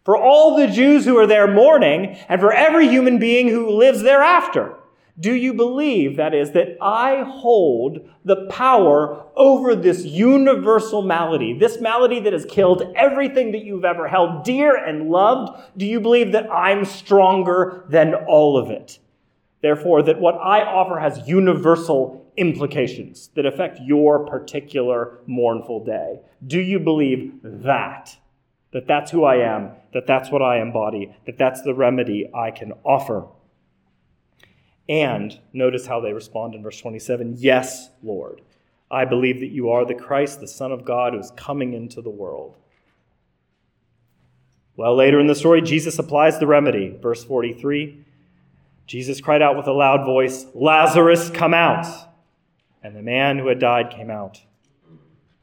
for 0.06 0.16
all 0.16 0.56
the 0.56 0.68
Jews 0.68 1.04
who 1.04 1.18
are 1.18 1.26
there 1.26 1.52
mourning, 1.52 2.16
and 2.30 2.40
for 2.40 2.54
every 2.54 2.88
human 2.88 3.18
being 3.18 3.50
who 3.50 3.72
lives 3.72 4.04
thereafter. 4.04 4.76
Do 5.20 5.34
you 5.34 5.54
believe, 5.54 6.18
that 6.18 6.36
is, 6.36 6.52
that 6.52 6.78
I 6.80 7.24
hold 7.24 8.08
the 8.24 8.46
power 8.48 9.24
over 9.36 9.74
this 9.74 10.04
universal 10.04 11.02
malady, 11.02 11.58
this 11.58 11.82
malady 11.82 12.20
that 12.20 12.34
has 12.34 12.46
killed 12.46 12.84
everything 12.96 13.52
that 13.54 13.64
you've 13.64 13.86
ever 13.86 14.08
held 14.08 14.44
dear 14.44 14.76
and 14.76 15.10
loved? 15.10 15.58
Do 15.76 15.86
you 15.86 16.00
believe 16.00 16.34
that 16.34 16.52
I'm 16.52 16.86
stronger 16.86 17.86
than 17.90 18.14
all 18.14 18.58
of 18.58 18.70
it? 18.70 19.00
Therefore, 19.66 20.04
that 20.04 20.20
what 20.20 20.36
I 20.36 20.62
offer 20.62 21.00
has 21.00 21.28
universal 21.28 22.32
implications 22.38 23.32
that 23.34 23.48
affect 23.48 23.80
your 23.80 24.24
particular 24.28 25.18
mournful 25.26 25.84
day. 25.84 26.20
Do 26.46 26.60
you 26.60 26.78
believe 26.78 27.34
that? 27.42 28.16
that 28.74 28.86
that's 28.86 29.10
who 29.10 29.24
I 29.24 29.38
am, 29.38 29.72
that 29.92 30.06
that's 30.06 30.30
what 30.30 30.44
I 30.44 30.62
embody, 30.62 31.16
that 31.26 31.40
that's 31.40 31.64
the 31.64 31.74
remedy 31.74 32.30
I 32.32 32.52
can 32.52 32.74
offer. 32.84 33.26
And 34.88 35.40
notice 35.52 35.88
how 35.88 36.00
they 36.00 36.14
respond 36.14 36.54
in 36.54 36.62
verse 36.62 36.80
27 36.80 37.38
Yes, 37.40 37.90
Lord, 38.04 38.42
I 38.92 39.06
believe 39.06 39.40
that 39.40 39.50
you 39.52 39.72
are 39.72 39.84
the 39.84 39.96
Christ, 39.96 40.42
the 40.42 40.48
Son 40.48 40.72
of 40.72 40.86
God, 40.86 41.14
who 41.14 41.20
is 41.22 41.32
coming 41.36 41.74
into 41.74 42.04
the 42.04 42.12
world. 42.12 42.56
Well, 44.76 44.96
later 44.96 45.20
in 45.20 45.26
the 45.26 45.34
story, 45.34 45.64
Jesus 45.64 45.98
applies 45.98 46.38
the 46.38 46.46
remedy. 46.46 46.96
Verse 47.02 47.24
43 47.24 48.06
Jesus 48.88 49.22
cried 49.22 49.42
out 49.42 49.58
with 49.58 49.68
a 49.68 49.74
loud 49.74 50.06
voice, 50.06 50.46
Lazarus, 50.54 51.30
come 51.30 51.54
out! 51.54 51.88
And 52.84 52.96
the 52.96 53.02
man 53.02 53.40
who 53.40 53.48
had 53.48 53.60
died 53.60 53.90
came 53.90 54.12
out. 54.12 54.42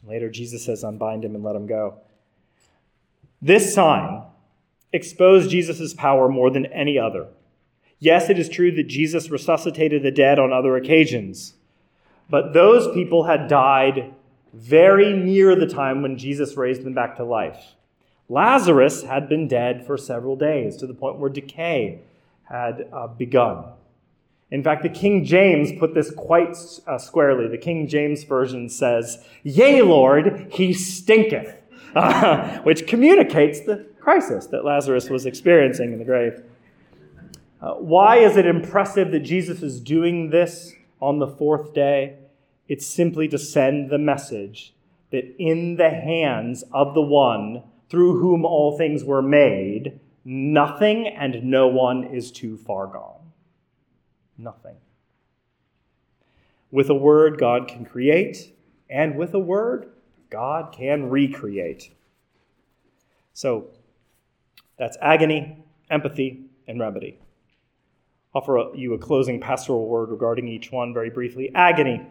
Later, 0.05 0.31
Jesus 0.31 0.65
says, 0.65 0.85
Unbind 0.85 1.25
him 1.25 1.35
and 1.35 1.43
let 1.43 1.57
him 1.57 1.67
go. 1.67 1.99
This 3.41 3.75
sign 3.75 4.23
exposed 4.93 5.51
Jesus' 5.51 5.95
power 5.95 6.29
more 6.29 6.51
than 6.51 6.67
any 6.67 6.99
other. 6.99 7.27
Yes, 7.99 8.31
it 8.31 8.39
is 8.39 8.49
true 8.49 8.73
that 8.73 8.89
Jesus 8.89 9.31
resuscitated 9.31 10.03
the 10.03 10.11
dead 10.11 10.39
on 10.39 10.53
other 10.53 10.77
occasions, 10.77 11.55
but 12.29 12.53
those 12.53 12.93
people 12.95 13.25
had 13.25 13.49
died 13.49 14.15
very 14.53 15.13
near 15.13 15.55
the 15.55 15.67
time 15.67 16.03
when 16.03 16.19
Jesus 16.19 16.57
raised 16.57 16.83
them 16.83 16.95
back 16.95 17.17
to 17.17 17.25
life. 17.25 17.75
Lazarus 18.29 19.03
had 19.03 19.29
been 19.29 19.49
dead 19.49 19.87
for 19.87 19.97
several 19.97 20.37
days 20.37 20.77
to 20.77 20.87
the 20.87 20.95
point 20.95 21.19
where 21.19 21.31
decay 21.31 22.01
had 22.53 22.89
uh, 22.93 23.07
begun. 23.09 23.65
In 24.51 24.63
fact, 24.63 24.83
the 24.83 24.91
King 24.91 25.25
James 25.25 25.73
put 25.79 25.95
this 25.95 26.11
quite 26.11 26.55
uh, 26.87 26.99
squarely. 26.99 27.49
The 27.49 27.57
King 27.57 27.89
James 27.89 28.23
Version 28.23 28.69
says, 28.69 29.25
Yea, 29.43 29.81
Lord, 29.81 30.49
he 30.53 30.75
stinketh 30.75 31.57
uh, 31.95 32.59
which 32.63 32.87
communicates 32.87 33.61
the 33.61 33.87
crisis 34.01 34.47
that 34.47 34.65
Lazarus 34.65 35.09
was 35.09 35.27
experiencing 35.27 35.93
in 35.93 35.99
the 35.99 36.05
grave. 36.05 36.43
Uh, 37.61 37.75
why 37.75 38.17
is 38.19 38.37
it 38.37 38.45
impressive 38.45 39.11
that 39.13 39.21
Jesus 39.21 39.63
is 39.63 39.81
doing 39.81 40.31
this 40.31 40.75
on 41.01 41.19
the 41.19 41.29
fourth 41.29 41.73
day? 41.73 42.19
It's 42.69 42.87
simply 42.87 43.29
to 43.29 43.39
send 43.39 43.91
the 43.91 43.99
message 43.99 44.75
that 45.11 45.35
in 45.39 45.77
the 45.77 45.91
hands 45.91 46.65
of 46.73 46.95
the 46.95 47.03
one 47.03 47.63
through 47.89 48.21
whom 48.21 48.45
all 48.45 48.77
things 48.77 49.05
were 49.05 49.23
made, 49.23 50.01
nothing 50.25 51.07
and 51.07 51.45
no 51.45 51.69
one 51.69 52.05
is 52.05 52.31
too 52.31 52.57
far 52.57 52.87
gone. 52.87 53.33
Nothing. 54.39 54.77
With 56.71 56.89
a 56.89 56.95
word, 56.95 57.39
God 57.39 57.69
can 57.69 57.85
create, 57.85 58.55
and 58.89 59.17
with 59.17 59.35
a 59.35 59.39
word, 59.39 59.91
God 60.31 60.73
can 60.73 61.11
recreate. 61.11 61.91
So 63.35 63.69
that's 64.79 64.97
agony, 65.03 65.65
empathy, 65.91 66.47
and 66.67 66.81
remedy. 66.81 67.19
Offer 68.35 68.71
you 68.75 68.95
a 68.95 68.99
closing 68.99 69.41
pastoral 69.41 69.87
word 69.87 70.11
regarding 70.11 70.49
each 70.49 70.73
one 70.73 70.95
very 70.95 71.11
briefly. 71.11 71.51
Agony. 71.55 72.07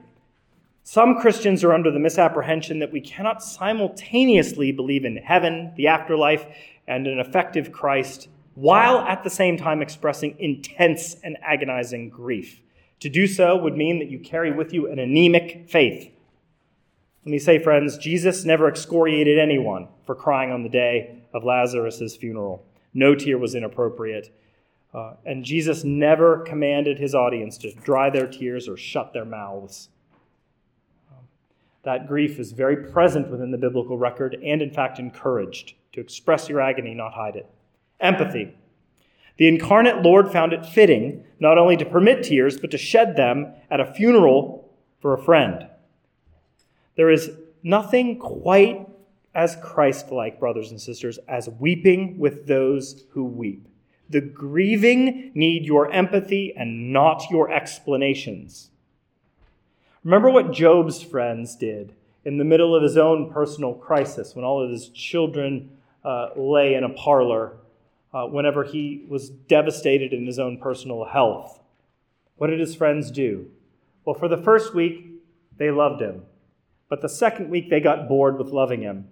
Some 0.84 1.20
Christians 1.20 1.64
are 1.64 1.74
under 1.74 1.92
the 1.92 2.00
misapprehension 2.00 2.80
that 2.80 2.92
we 2.92 3.02
cannot 3.02 3.44
simultaneously 3.44 4.72
believe 4.72 5.06
in 5.06 5.18
heaven, 5.18 5.74
the 5.76 5.88
afterlife, 5.88 6.46
and 6.88 7.08
an 7.08 7.20
effective 7.20 7.72
Christ 7.72 8.28
while 8.56 9.00
at 9.00 9.24
the 9.24 9.30
same 9.30 9.56
time 9.56 9.82
expressing 9.82 10.36
intense 10.38 11.16
and 11.24 11.38
agonizing 11.42 12.10
grief. 12.10 12.62
To 13.00 13.10
do 13.10 13.26
so 13.26 13.56
would 13.56 13.78
mean 13.78 14.00
that 14.00 14.10
you 14.10 14.20
carry 14.20 14.52
with 14.52 14.74
you 14.74 14.92
an 14.92 15.00
anemic 15.00 15.70
faith 15.70 16.12
let 17.24 17.32
me 17.32 17.38
say, 17.38 17.60
friends, 17.60 18.00
Jesus 18.00 18.46
never 18.46 18.68
excoriated 18.68 19.38
anyone 19.38 19.90
for 20.08 20.16
crying 20.16 20.52
on 20.52 20.64
the 20.64 20.70
day 20.70 21.20
of 21.36 21.44
Lazarus' 21.44 22.16
funeral. 22.16 22.66
No 22.96 23.14
tear 23.14 23.38
was 23.38 23.54
inappropriate. 23.54 24.36
Uh, 24.92 25.14
and 25.24 25.46
Jesus 25.46 25.84
never 25.84 26.40
commanded 26.40 26.98
his 26.98 27.14
audience 27.14 27.60
to 27.60 27.74
dry 27.76 28.10
their 28.10 28.26
tears 28.26 28.68
or 28.68 28.76
shut 28.76 29.14
their 29.14 29.24
mouths. 29.24 29.90
That 31.84 32.08
grief 32.08 32.40
is 32.40 32.52
very 32.52 32.78
present 32.78 33.30
within 33.30 33.52
the 33.52 33.58
biblical 33.58 33.98
record 33.98 34.36
and, 34.44 34.62
in 34.62 34.72
fact, 34.72 35.00
encouraged 35.00 35.74
to 35.94 36.00
express 36.00 36.48
your 36.48 36.62
agony, 36.62 36.94
not 36.94 37.14
hide 37.14 37.36
it. 37.36 37.50
Empathy. 38.00 38.56
The 39.38 39.48
incarnate 39.48 40.04
Lord 40.04 40.32
found 40.32 40.54
it 40.54 40.66
fitting 40.66 41.24
not 41.40 41.58
only 41.58 41.78
to 41.78 41.86
permit 41.86 42.24
tears, 42.24 42.60
but 42.60 42.72
to 42.72 42.78
shed 42.78 43.16
them 43.16 43.54
at 43.70 43.80
a 43.80 43.92
funeral 43.94 44.70
for 45.00 45.14
a 45.14 45.24
friend. 45.24 45.68
There 46.96 47.10
is 47.10 47.32
nothing 47.64 48.20
quite 48.20 48.88
as 49.34 49.58
Christ 49.64 50.12
like, 50.12 50.40
brothers 50.40 50.72
and 50.72 50.80
sisters, 50.80 51.18
as 51.28 51.50
weeping 51.50 52.20
with 52.20 52.48
those 52.48 53.06
who 53.12 53.24
weep. 53.24 53.68
The 54.10 54.22
grieving 54.22 55.32
need 55.34 55.66
your 55.66 55.90
empathy 55.92 56.54
and 56.56 56.92
not 56.92 57.24
your 57.32 57.50
explanations. 57.50 58.71
Remember 60.04 60.32
what 60.32 60.52
Job's 60.52 61.04
friends 61.04 61.56
did 61.56 61.94
in 62.26 62.38
the 62.38 62.44
middle 62.44 62.76
of 62.76 62.82
his 62.82 62.98
own 62.98 63.32
personal 63.32 63.74
crisis 63.74 64.36
when 64.36 64.44
all 64.44 64.64
of 64.64 64.72
his 64.72 64.90
children 64.90 65.78
uh, 66.04 66.30
lay 66.36 66.74
in 66.74 66.84
a 66.84 66.90
parlor, 66.90 67.58
uh, 68.14 68.26
whenever 68.26 68.64
he 68.64 69.06
was 69.08 69.30
devastated 69.30 70.12
in 70.12 70.26
his 70.26 70.40
own 70.40 70.58
personal 70.58 71.06
health. 71.06 71.60
What 72.38 72.48
did 72.48 72.60
his 72.60 72.76
friends 72.76 73.12
do? 73.12 73.48
Well, 74.04 74.16
for 74.16 74.28
the 74.28 74.42
first 74.42 74.74
week, 74.74 75.08
they 75.58 75.70
loved 75.70 76.02
him. 76.02 76.24
But 76.90 77.02
the 77.02 77.10
second 77.10 77.50
week, 77.50 77.70
they 77.70 77.80
got 77.80 78.08
bored 78.08 78.40
with 78.40 78.48
loving 78.48 78.82
him. 78.82 79.08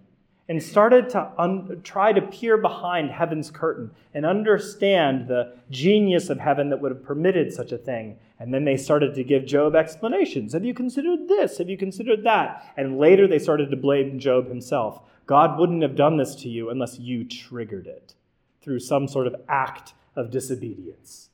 And 0.50 0.62
started 0.62 1.08
to 1.12 1.32
un- 1.38 1.80
try 1.84 2.12
to 2.12 2.22
peer 2.22 2.58
behind 2.58 3.12
heaven's 3.12 3.52
curtain 3.52 3.92
and 4.16 4.26
understand 4.26 5.28
the 5.28 5.54
genius 5.70 6.32
of 6.32 6.40
heaven 6.40 6.72
that 6.72 6.82
would 6.82 6.92
have 6.92 7.04
permitted 7.04 7.54
such 7.54 7.72
a 7.72 7.78
thing. 7.78 8.18
And 8.40 8.52
then 8.52 8.66
they 8.66 8.76
started 8.76 9.14
to 9.14 9.24
give 9.24 9.46
Job 9.46 9.76
explanations. 9.76 10.54
Have 10.54 10.66
you 10.66 10.74
considered 10.74 11.28
this? 11.28 11.60
Have 11.60 11.70
you 11.70 11.78
considered 11.78 12.24
that? 12.24 12.74
And 12.76 12.98
later 12.98 13.28
they 13.28 13.38
started 13.38 13.70
to 13.70 13.78
blame 13.78 14.18
Job 14.18 14.50
himself. 14.50 15.02
God 15.28 15.60
wouldn't 15.60 15.84
have 15.84 15.96
done 15.96 16.18
this 16.18 16.34
to 16.38 16.50
you 16.50 16.72
unless 16.72 16.98
you 16.98 17.24
triggered 17.24 17.86
it 17.86 18.16
through 18.60 18.80
some 18.80 19.08
sort 19.08 19.28
of 19.28 19.36
act 19.48 19.94
of 20.16 20.32
disobedience. 20.32 21.30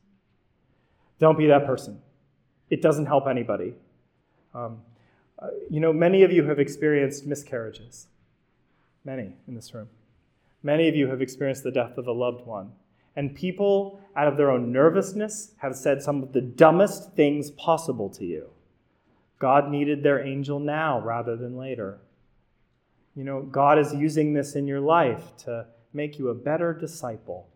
Don't 1.20 1.38
be 1.38 1.48
that 1.48 1.66
person. 1.66 2.02
It 2.70 2.82
doesn't 2.82 3.06
help 3.06 3.28
anybody. 3.28 3.76
Um, 4.54 4.82
uh, 5.40 5.48
you 5.70 5.80
know, 5.80 5.94
many 5.94 6.24
of 6.24 6.34
you 6.34 6.44
have 6.44 6.60
experienced 6.60 7.26
miscarriages. 7.26 8.08
Many 9.06 9.34
in 9.48 9.54
this 9.54 9.74
room. 9.74 9.88
Many 10.64 10.90
of 10.90 10.96
you 10.96 11.08
have 11.08 11.22
experienced 11.22 11.64
the 11.64 11.72
death 11.72 11.98
of 11.98 12.08
a 12.08 12.12
loved 12.12 12.46
one. 12.46 12.72
And 13.16 13.36
people, 13.36 14.02
out 14.16 14.28
of 14.28 14.36
their 14.36 14.52
own 14.52 14.72
nervousness, 14.72 15.54
have 15.58 15.76
said 15.76 16.02
some 16.02 16.24
of 16.24 16.34
the 16.34 16.42
dumbest 16.42 17.14
things 17.14 17.52
possible 17.52 18.10
to 18.10 18.26
you. 18.26 18.50
God 19.38 19.70
needed 19.70 20.02
their 20.02 20.26
angel 20.26 20.60
now 20.60 21.00
rather 21.00 21.38
than 21.38 21.56
later. 21.56 22.00
You 23.16 23.24
know, 23.24 23.44
God 23.44 23.78
is 23.78 23.94
using 23.94 24.34
this 24.34 24.56
in 24.56 24.68
your 24.68 24.82
life 24.82 25.38
to 25.46 25.68
make 25.94 26.20
you 26.20 26.30
a 26.30 26.36
better 26.36 26.74
disciple. 26.74 27.48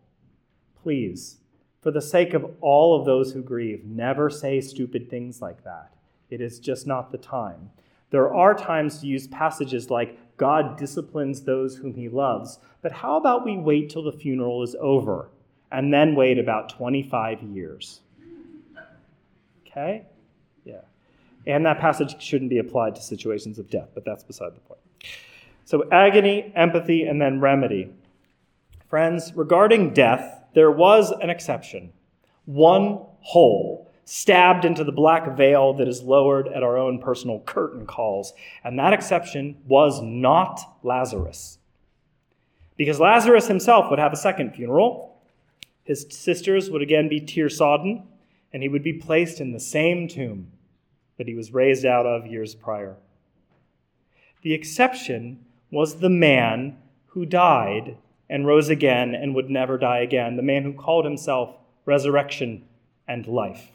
Please, 0.82 1.38
for 1.82 1.90
the 1.90 2.00
sake 2.00 2.32
of 2.32 2.50
all 2.60 2.98
of 2.98 3.04
those 3.04 3.32
who 3.32 3.42
grieve, 3.42 3.84
never 3.84 4.30
say 4.30 4.60
stupid 4.60 5.10
things 5.10 5.42
like 5.42 5.64
that. 5.64 5.92
It 6.30 6.40
is 6.40 6.58
just 6.58 6.86
not 6.86 7.10
the 7.10 7.18
time. 7.18 7.70
There 8.10 8.32
are 8.34 8.54
times 8.54 9.00
to 9.00 9.06
use 9.06 9.26
passages 9.26 9.90
like, 9.90 10.18
God 10.40 10.78
disciplines 10.78 11.42
those 11.42 11.76
whom 11.76 11.92
he 11.92 12.08
loves. 12.08 12.60
But 12.80 12.92
how 12.92 13.18
about 13.18 13.44
we 13.44 13.58
wait 13.58 13.90
till 13.90 14.02
the 14.02 14.10
funeral 14.10 14.62
is 14.62 14.74
over 14.80 15.28
and 15.70 15.92
then 15.92 16.14
wait 16.14 16.38
about 16.38 16.70
25 16.70 17.42
years? 17.42 18.00
Okay? 19.66 20.06
Yeah. 20.64 20.80
And 21.46 21.66
that 21.66 21.78
passage 21.78 22.22
shouldn't 22.22 22.48
be 22.48 22.56
applied 22.56 22.94
to 22.94 23.02
situations 23.02 23.58
of 23.58 23.68
death, 23.68 23.90
but 23.92 24.06
that's 24.06 24.24
beside 24.24 24.56
the 24.56 24.60
point. 24.60 24.80
So, 25.66 25.86
agony, 25.92 26.50
empathy, 26.56 27.04
and 27.04 27.20
then 27.20 27.38
remedy. 27.38 27.92
Friends, 28.88 29.34
regarding 29.36 29.92
death, 29.92 30.42
there 30.54 30.70
was 30.70 31.10
an 31.10 31.28
exception. 31.28 31.92
One 32.46 32.98
hole 33.20 33.89
stabbed 34.12 34.64
into 34.64 34.82
the 34.82 34.90
black 34.90 35.36
veil 35.36 35.72
that 35.72 35.86
is 35.86 36.02
lowered 36.02 36.48
at 36.48 36.64
our 36.64 36.76
own 36.76 36.98
personal 36.98 37.38
curtain 37.46 37.86
calls. 37.86 38.32
And 38.64 38.76
that 38.76 38.92
exception 38.92 39.56
was 39.68 40.02
not 40.02 40.60
Lazarus. 40.82 41.58
Because 42.76 42.98
Lazarus 42.98 43.46
himself 43.46 43.88
would 43.88 44.00
have 44.00 44.12
a 44.12 44.16
second 44.16 44.52
funeral. 44.52 45.16
His 45.84 46.08
sisters 46.10 46.72
would 46.72 46.82
again 46.82 47.08
be 47.08 47.20
tear 47.20 47.48
sodden, 47.48 48.02
and 48.52 48.64
he 48.64 48.68
would 48.68 48.82
be 48.82 48.94
placed 48.94 49.40
in 49.40 49.52
the 49.52 49.60
same 49.60 50.08
tomb 50.08 50.50
that 51.16 51.28
he 51.28 51.36
was 51.36 51.54
raised 51.54 51.84
out 51.84 52.04
of 52.04 52.26
years 52.26 52.52
prior. 52.56 52.96
The 54.42 54.54
exception 54.54 55.44
was 55.70 56.00
the 56.00 56.10
man 56.10 56.78
who 57.06 57.26
died 57.26 57.96
and 58.28 58.44
rose 58.44 58.70
again 58.70 59.14
and 59.14 59.36
would 59.36 59.50
never 59.50 59.78
die 59.78 60.00
again, 60.00 60.34
the 60.34 60.42
man 60.42 60.64
who 60.64 60.72
called 60.72 61.04
himself 61.04 61.54
resurrection 61.86 62.64
and 63.06 63.28
life. 63.28 63.70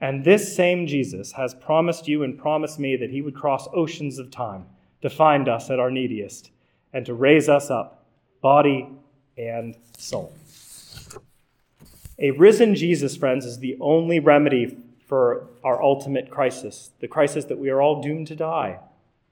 And 0.00 0.24
this 0.24 0.54
same 0.54 0.86
Jesus 0.86 1.32
has 1.32 1.54
promised 1.54 2.06
you 2.06 2.22
and 2.22 2.38
promised 2.38 2.78
me 2.78 2.96
that 2.96 3.10
he 3.10 3.22
would 3.22 3.34
cross 3.34 3.68
oceans 3.72 4.18
of 4.18 4.30
time 4.30 4.66
to 5.02 5.08
find 5.08 5.48
us 5.48 5.70
at 5.70 5.78
our 5.78 5.90
neediest 5.90 6.50
and 6.92 7.06
to 7.06 7.14
raise 7.14 7.48
us 7.48 7.70
up, 7.70 8.04
body 8.40 8.88
and 9.38 9.76
soul. 9.96 10.32
A 12.18 12.30
risen 12.32 12.74
Jesus, 12.74 13.16
friends, 13.16 13.44
is 13.44 13.58
the 13.58 13.76
only 13.80 14.20
remedy 14.20 14.76
for 15.06 15.48
our 15.62 15.82
ultimate 15.82 16.30
crisis, 16.30 16.90
the 17.00 17.08
crisis 17.08 17.44
that 17.46 17.58
we 17.58 17.70
are 17.70 17.80
all 17.80 18.02
doomed 18.02 18.26
to 18.28 18.36
die. 18.36 18.78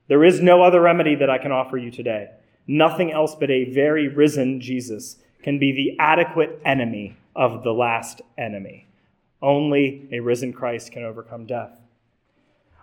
There 0.07 0.25
is 0.25 0.41
no 0.41 0.63
other 0.63 0.81
remedy 0.81 1.15
that 1.17 1.31
I 1.31 1.39
can 1.39 1.51
offer 1.51 1.77
you 1.77 1.91
today. 1.91 2.29
Nothing 2.67 3.13
else 3.13 3.35
but 3.35 3.51
a 3.51 3.73
very 3.73 4.09
risen 4.09 4.61
Jesus 4.61 5.17
can 5.43 5.59
be 5.59 5.73
the 5.73 5.97
adequate 5.99 6.61
enemy 6.65 7.17
of 7.35 7.63
the 7.63 7.73
last 7.73 8.23
enemy. 8.39 8.87
Only 9.45 10.09
a 10.11 10.21
risen 10.21 10.55
Christ 10.55 10.91
can 10.91 11.05
overcome 11.05 11.45
death. 11.45 11.79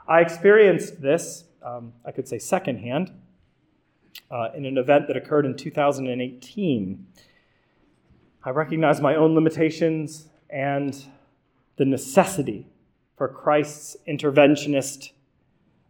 I 0.07 0.21
experienced 0.21 1.01
this, 1.01 1.45
um, 1.63 1.93
I 2.05 2.11
could 2.11 2.27
say 2.27 2.37
secondhand, 2.37 3.11
uh, 4.29 4.49
in 4.55 4.67
an 4.67 4.77
event 4.77 5.07
that 5.07 5.17
occurred 5.17 5.47
in 5.47 5.57
2018. 5.57 7.07
I 8.43 8.49
recognized 8.51 9.01
my 9.01 9.15
own 9.15 9.33
limitations 9.33 10.27
and 10.51 11.03
the 11.77 11.85
necessity 11.85 12.67
for 13.17 13.27
Christ's 13.27 13.97
interventionist 14.07 15.13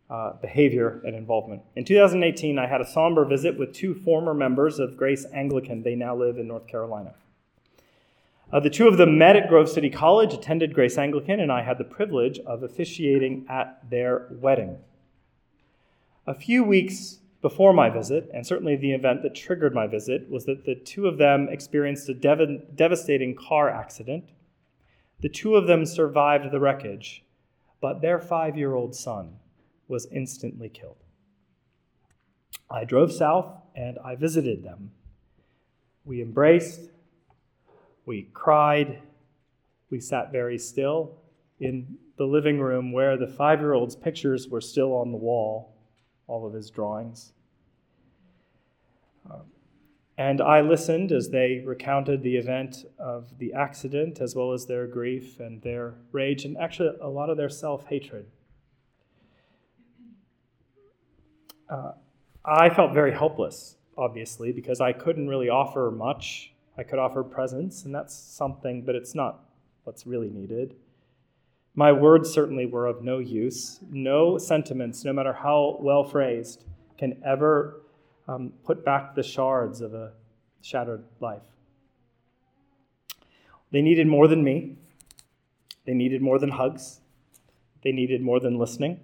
uh, 0.09 0.33
behavior 0.41 1.01
and 1.03 1.17
involvement. 1.17 1.63
In 1.75 1.83
2018, 1.83 2.57
I 2.57 2.67
had 2.67 2.79
a 2.79 2.87
somber 2.87 3.25
visit 3.25 3.59
with 3.59 3.73
two 3.73 3.93
former 3.93 4.33
members 4.33 4.79
of 4.79 4.95
Grace 4.95 5.25
Anglican. 5.33 5.83
They 5.83 5.95
now 5.95 6.15
live 6.15 6.37
in 6.37 6.47
North 6.47 6.67
Carolina. 6.67 7.13
Uh, 8.51 8.59
the 8.59 8.69
two 8.69 8.87
of 8.87 8.97
them 8.97 9.17
met 9.17 9.37
at 9.37 9.47
Grove 9.47 9.69
City 9.69 9.89
College, 9.89 10.33
attended 10.33 10.73
Grace 10.73 10.97
Anglican, 10.97 11.39
and 11.39 11.51
I 11.51 11.61
had 11.61 11.77
the 11.77 11.85
privilege 11.85 12.39
of 12.39 12.63
officiating 12.63 13.45
at 13.47 13.89
their 13.89 14.27
wedding. 14.29 14.77
A 16.27 16.33
few 16.33 16.63
weeks 16.63 17.19
before 17.41 17.71
my 17.71 17.89
visit, 17.89 18.29
and 18.33 18.45
certainly 18.45 18.75
the 18.75 18.91
event 18.91 19.23
that 19.23 19.35
triggered 19.35 19.73
my 19.73 19.87
visit, 19.87 20.29
was 20.29 20.45
that 20.45 20.65
the 20.65 20.75
two 20.75 21.07
of 21.07 21.17
them 21.17 21.47
experienced 21.49 22.09
a 22.09 22.13
dev- 22.13 22.75
devastating 22.75 23.35
car 23.35 23.69
accident. 23.69 24.25
The 25.21 25.29
two 25.29 25.55
of 25.55 25.67
them 25.67 25.85
survived 25.85 26.51
the 26.51 26.59
wreckage, 26.59 27.23
but 27.79 28.01
their 28.01 28.19
five 28.19 28.57
year 28.57 28.75
old 28.75 28.95
son 28.95 29.37
was 29.87 30.07
instantly 30.11 30.69
killed. 30.69 30.97
I 32.69 32.83
drove 32.83 33.11
south 33.11 33.51
and 33.75 33.97
I 34.03 34.15
visited 34.15 34.63
them. 34.63 34.91
We 36.05 36.21
embraced, 36.21 36.89
we 38.05 38.29
cried. 38.33 39.01
We 39.89 39.99
sat 39.99 40.31
very 40.31 40.57
still 40.57 41.17
in 41.59 41.97
the 42.17 42.25
living 42.25 42.59
room 42.59 42.91
where 42.91 43.17
the 43.17 43.27
five 43.27 43.59
year 43.59 43.73
old's 43.73 43.95
pictures 43.95 44.47
were 44.47 44.61
still 44.61 44.93
on 44.93 45.11
the 45.11 45.17
wall, 45.17 45.75
all 46.27 46.45
of 46.45 46.53
his 46.53 46.69
drawings. 46.69 47.33
Um, 49.29 49.41
and 50.17 50.41
I 50.41 50.61
listened 50.61 51.11
as 51.11 51.29
they 51.29 51.63
recounted 51.65 52.21
the 52.21 52.35
event 52.35 52.85
of 52.99 53.37
the 53.37 53.53
accident, 53.53 54.19
as 54.21 54.35
well 54.35 54.51
as 54.51 54.65
their 54.65 54.87
grief 54.87 55.39
and 55.39 55.61
their 55.61 55.95
rage, 56.11 56.45
and 56.45 56.57
actually 56.57 56.95
a 57.01 57.07
lot 57.07 57.29
of 57.29 57.37
their 57.37 57.49
self 57.49 57.85
hatred. 57.87 58.25
Uh, 61.69 61.93
I 62.43 62.69
felt 62.69 62.93
very 62.93 63.13
helpless, 63.13 63.77
obviously, 63.97 64.51
because 64.51 64.81
I 64.81 64.93
couldn't 64.93 65.27
really 65.27 65.49
offer 65.49 65.89
much 65.89 66.50
I 66.77 66.83
could 66.83 66.99
offer 66.99 67.23
presence, 67.23 67.85
and 67.85 67.93
that's 67.93 68.15
something, 68.15 68.83
but 68.83 68.95
it's 68.95 69.13
not 69.13 69.43
what's 69.83 70.07
really 70.07 70.29
needed. 70.29 70.75
My 71.75 71.91
words 71.91 72.29
certainly 72.29 72.65
were 72.65 72.85
of 72.85 73.01
no 73.01 73.19
use. 73.19 73.79
No 73.89 74.37
sentiments, 74.37 75.05
no 75.05 75.13
matter 75.13 75.33
how 75.33 75.77
well 75.79 76.03
phrased, 76.03 76.65
can 76.97 77.21
ever 77.25 77.81
um, 78.27 78.53
put 78.63 78.83
back 78.83 79.15
the 79.15 79.23
shards 79.23 79.81
of 79.81 79.93
a 79.93 80.11
shattered 80.61 81.03
life. 81.19 81.41
They 83.71 83.81
needed 83.81 84.07
more 84.07 84.27
than 84.27 84.43
me. 84.43 84.75
They 85.85 85.93
needed 85.93 86.21
more 86.21 86.39
than 86.39 86.49
hugs. 86.49 86.99
They 87.83 87.91
needed 87.91 88.21
more 88.21 88.39
than 88.39 88.59
listening. 88.59 88.99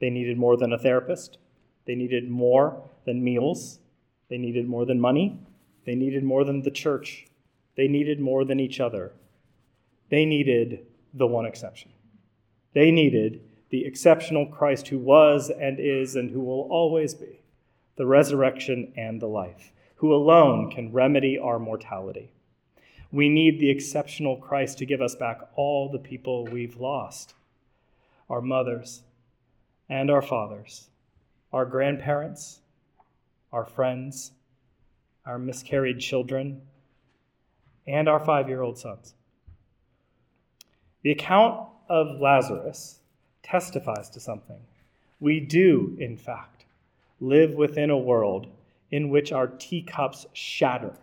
They 0.00 0.10
needed 0.10 0.38
more 0.38 0.56
than 0.56 0.72
a 0.72 0.78
therapist. 0.78 1.38
They 1.84 1.94
needed 1.94 2.30
more 2.30 2.82
than 3.04 3.24
meals. 3.24 3.80
They 4.28 4.38
needed 4.38 4.68
more 4.68 4.86
than 4.86 5.00
money. 5.00 5.40
They 5.88 5.94
needed 5.94 6.22
more 6.22 6.44
than 6.44 6.60
the 6.60 6.70
church, 6.70 7.28
they 7.74 7.88
needed 7.88 8.20
more 8.20 8.44
than 8.44 8.60
each 8.60 8.78
other. 8.78 9.12
They 10.10 10.26
needed 10.26 10.84
the 11.14 11.26
one 11.26 11.46
exception. 11.46 11.90
They 12.74 12.90
needed 12.90 13.40
the 13.70 13.86
exceptional 13.86 14.44
Christ 14.44 14.88
who 14.88 14.98
was 14.98 15.48
and 15.48 15.80
is 15.80 16.14
and 16.14 16.30
who 16.30 16.40
will 16.40 16.68
always 16.70 17.14
be 17.14 17.40
the 17.96 18.04
resurrection 18.04 18.92
and 18.98 19.18
the 19.18 19.28
life, 19.28 19.72
who 19.94 20.12
alone 20.12 20.70
can 20.70 20.92
remedy 20.92 21.38
our 21.38 21.58
mortality. 21.58 22.32
We 23.10 23.30
need 23.30 23.58
the 23.58 23.70
exceptional 23.70 24.36
Christ 24.36 24.76
to 24.78 24.84
give 24.84 25.00
us 25.00 25.14
back 25.14 25.40
all 25.56 25.88
the 25.88 25.98
people 25.98 26.44
we've 26.44 26.76
lost 26.76 27.32
our 28.28 28.42
mothers 28.42 29.04
and 29.88 30.10
our 30.10 30.20
fathers, 30.20 30.90
our 31.50 31.64
grandparents, 31.64 32.60
our 33.54 33.64
friends, 33.64 34.32
our 35.28 35.38
miscarried 35.38 36.00
children, 36.00 36.62
and 37.86 38.08
our 38.08 38.18
five 38.18 38.48
year 38.48 38.62
old 38.62 38.78
sons. 38.78 39.14
The 41.02 41.12
account 41.12 41.68
of 41.88 42.18
Lazarus 42.18 43.00
testifies 43.42 44.08
to 44.10 44.20
something. 44.20 44.60
We 45.20 45.38
do, 45.38 45.96
in 46.00 46.16
fact, 46.16 46.64
live 47.20 47.52
within 47.52 47.90
a 47.90 47.98
world 47.98 48.46
in 48.90 49.10
which 49.10 49.30
our 49.30 49.46
teacups 49.46 50.26
shatter 50.32 50.94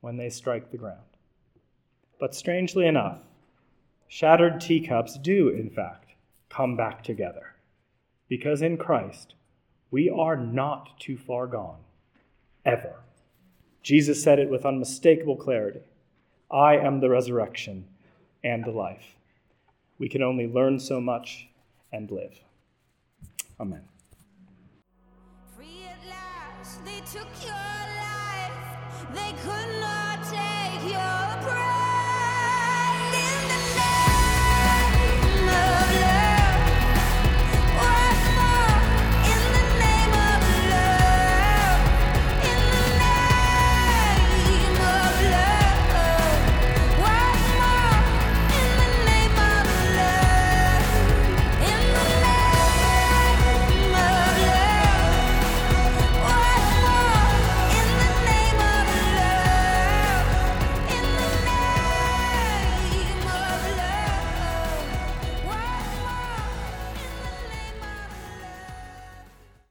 when 0.00 0.16
they 0.16 0.30
strike 0.30 0.70
the 0.70 0.76
ground. 0.76 1.00
But 2.20 2.34
strangely 2.34 2.86
enough, 2.86 3.18
shattered 4.06 4.60
teacups 4.60 5.18
do, 5.18 5.48
in 5.48 5.68
fact, 5.68 6.12
come 6.48 6.76
back 6.76 7.02
together. 7.02 7.54
Because 8.28 8.62
in 8.62 8.76
Christ, 8.76 9.34
we 9.90 10.08
are 10.08 10.36
not 10.36 10.98
too 11.00 11.16
far 11.16 11.46
gone, 11.46 11.80
ever. 12.64 12.94
Jesus 13.84 14.22
said 14.22 14.38
it 14.38 14.48
with 14.48 14.64
unmistakable 14.64 15.36
clarity 15.36 15.82
I 16.50 16.76
am 16.76 17.00
the 17.00 17.10
resurrection 17.10 17.86
and 18.42 18.64
the 18.64 18.70
life. 18.70 19.16
We 19.98 20.08
can 20.08 20.22
only 20.22 20.46
learn 20.46 20.80
so 20.80 21.00
much 21.00 21.48
and 21.92 22.10
live. 22.10 22.40
Amen. 23.60 23.82
Free 25.56 25.84
at 25.84 26.08
last, 26.08 26.84
they 26.84 27.00
took 27.00 27.28
your 27.42 27.52
life. 27.52 29.14
They 29.14 29.32
could 29.42 29.80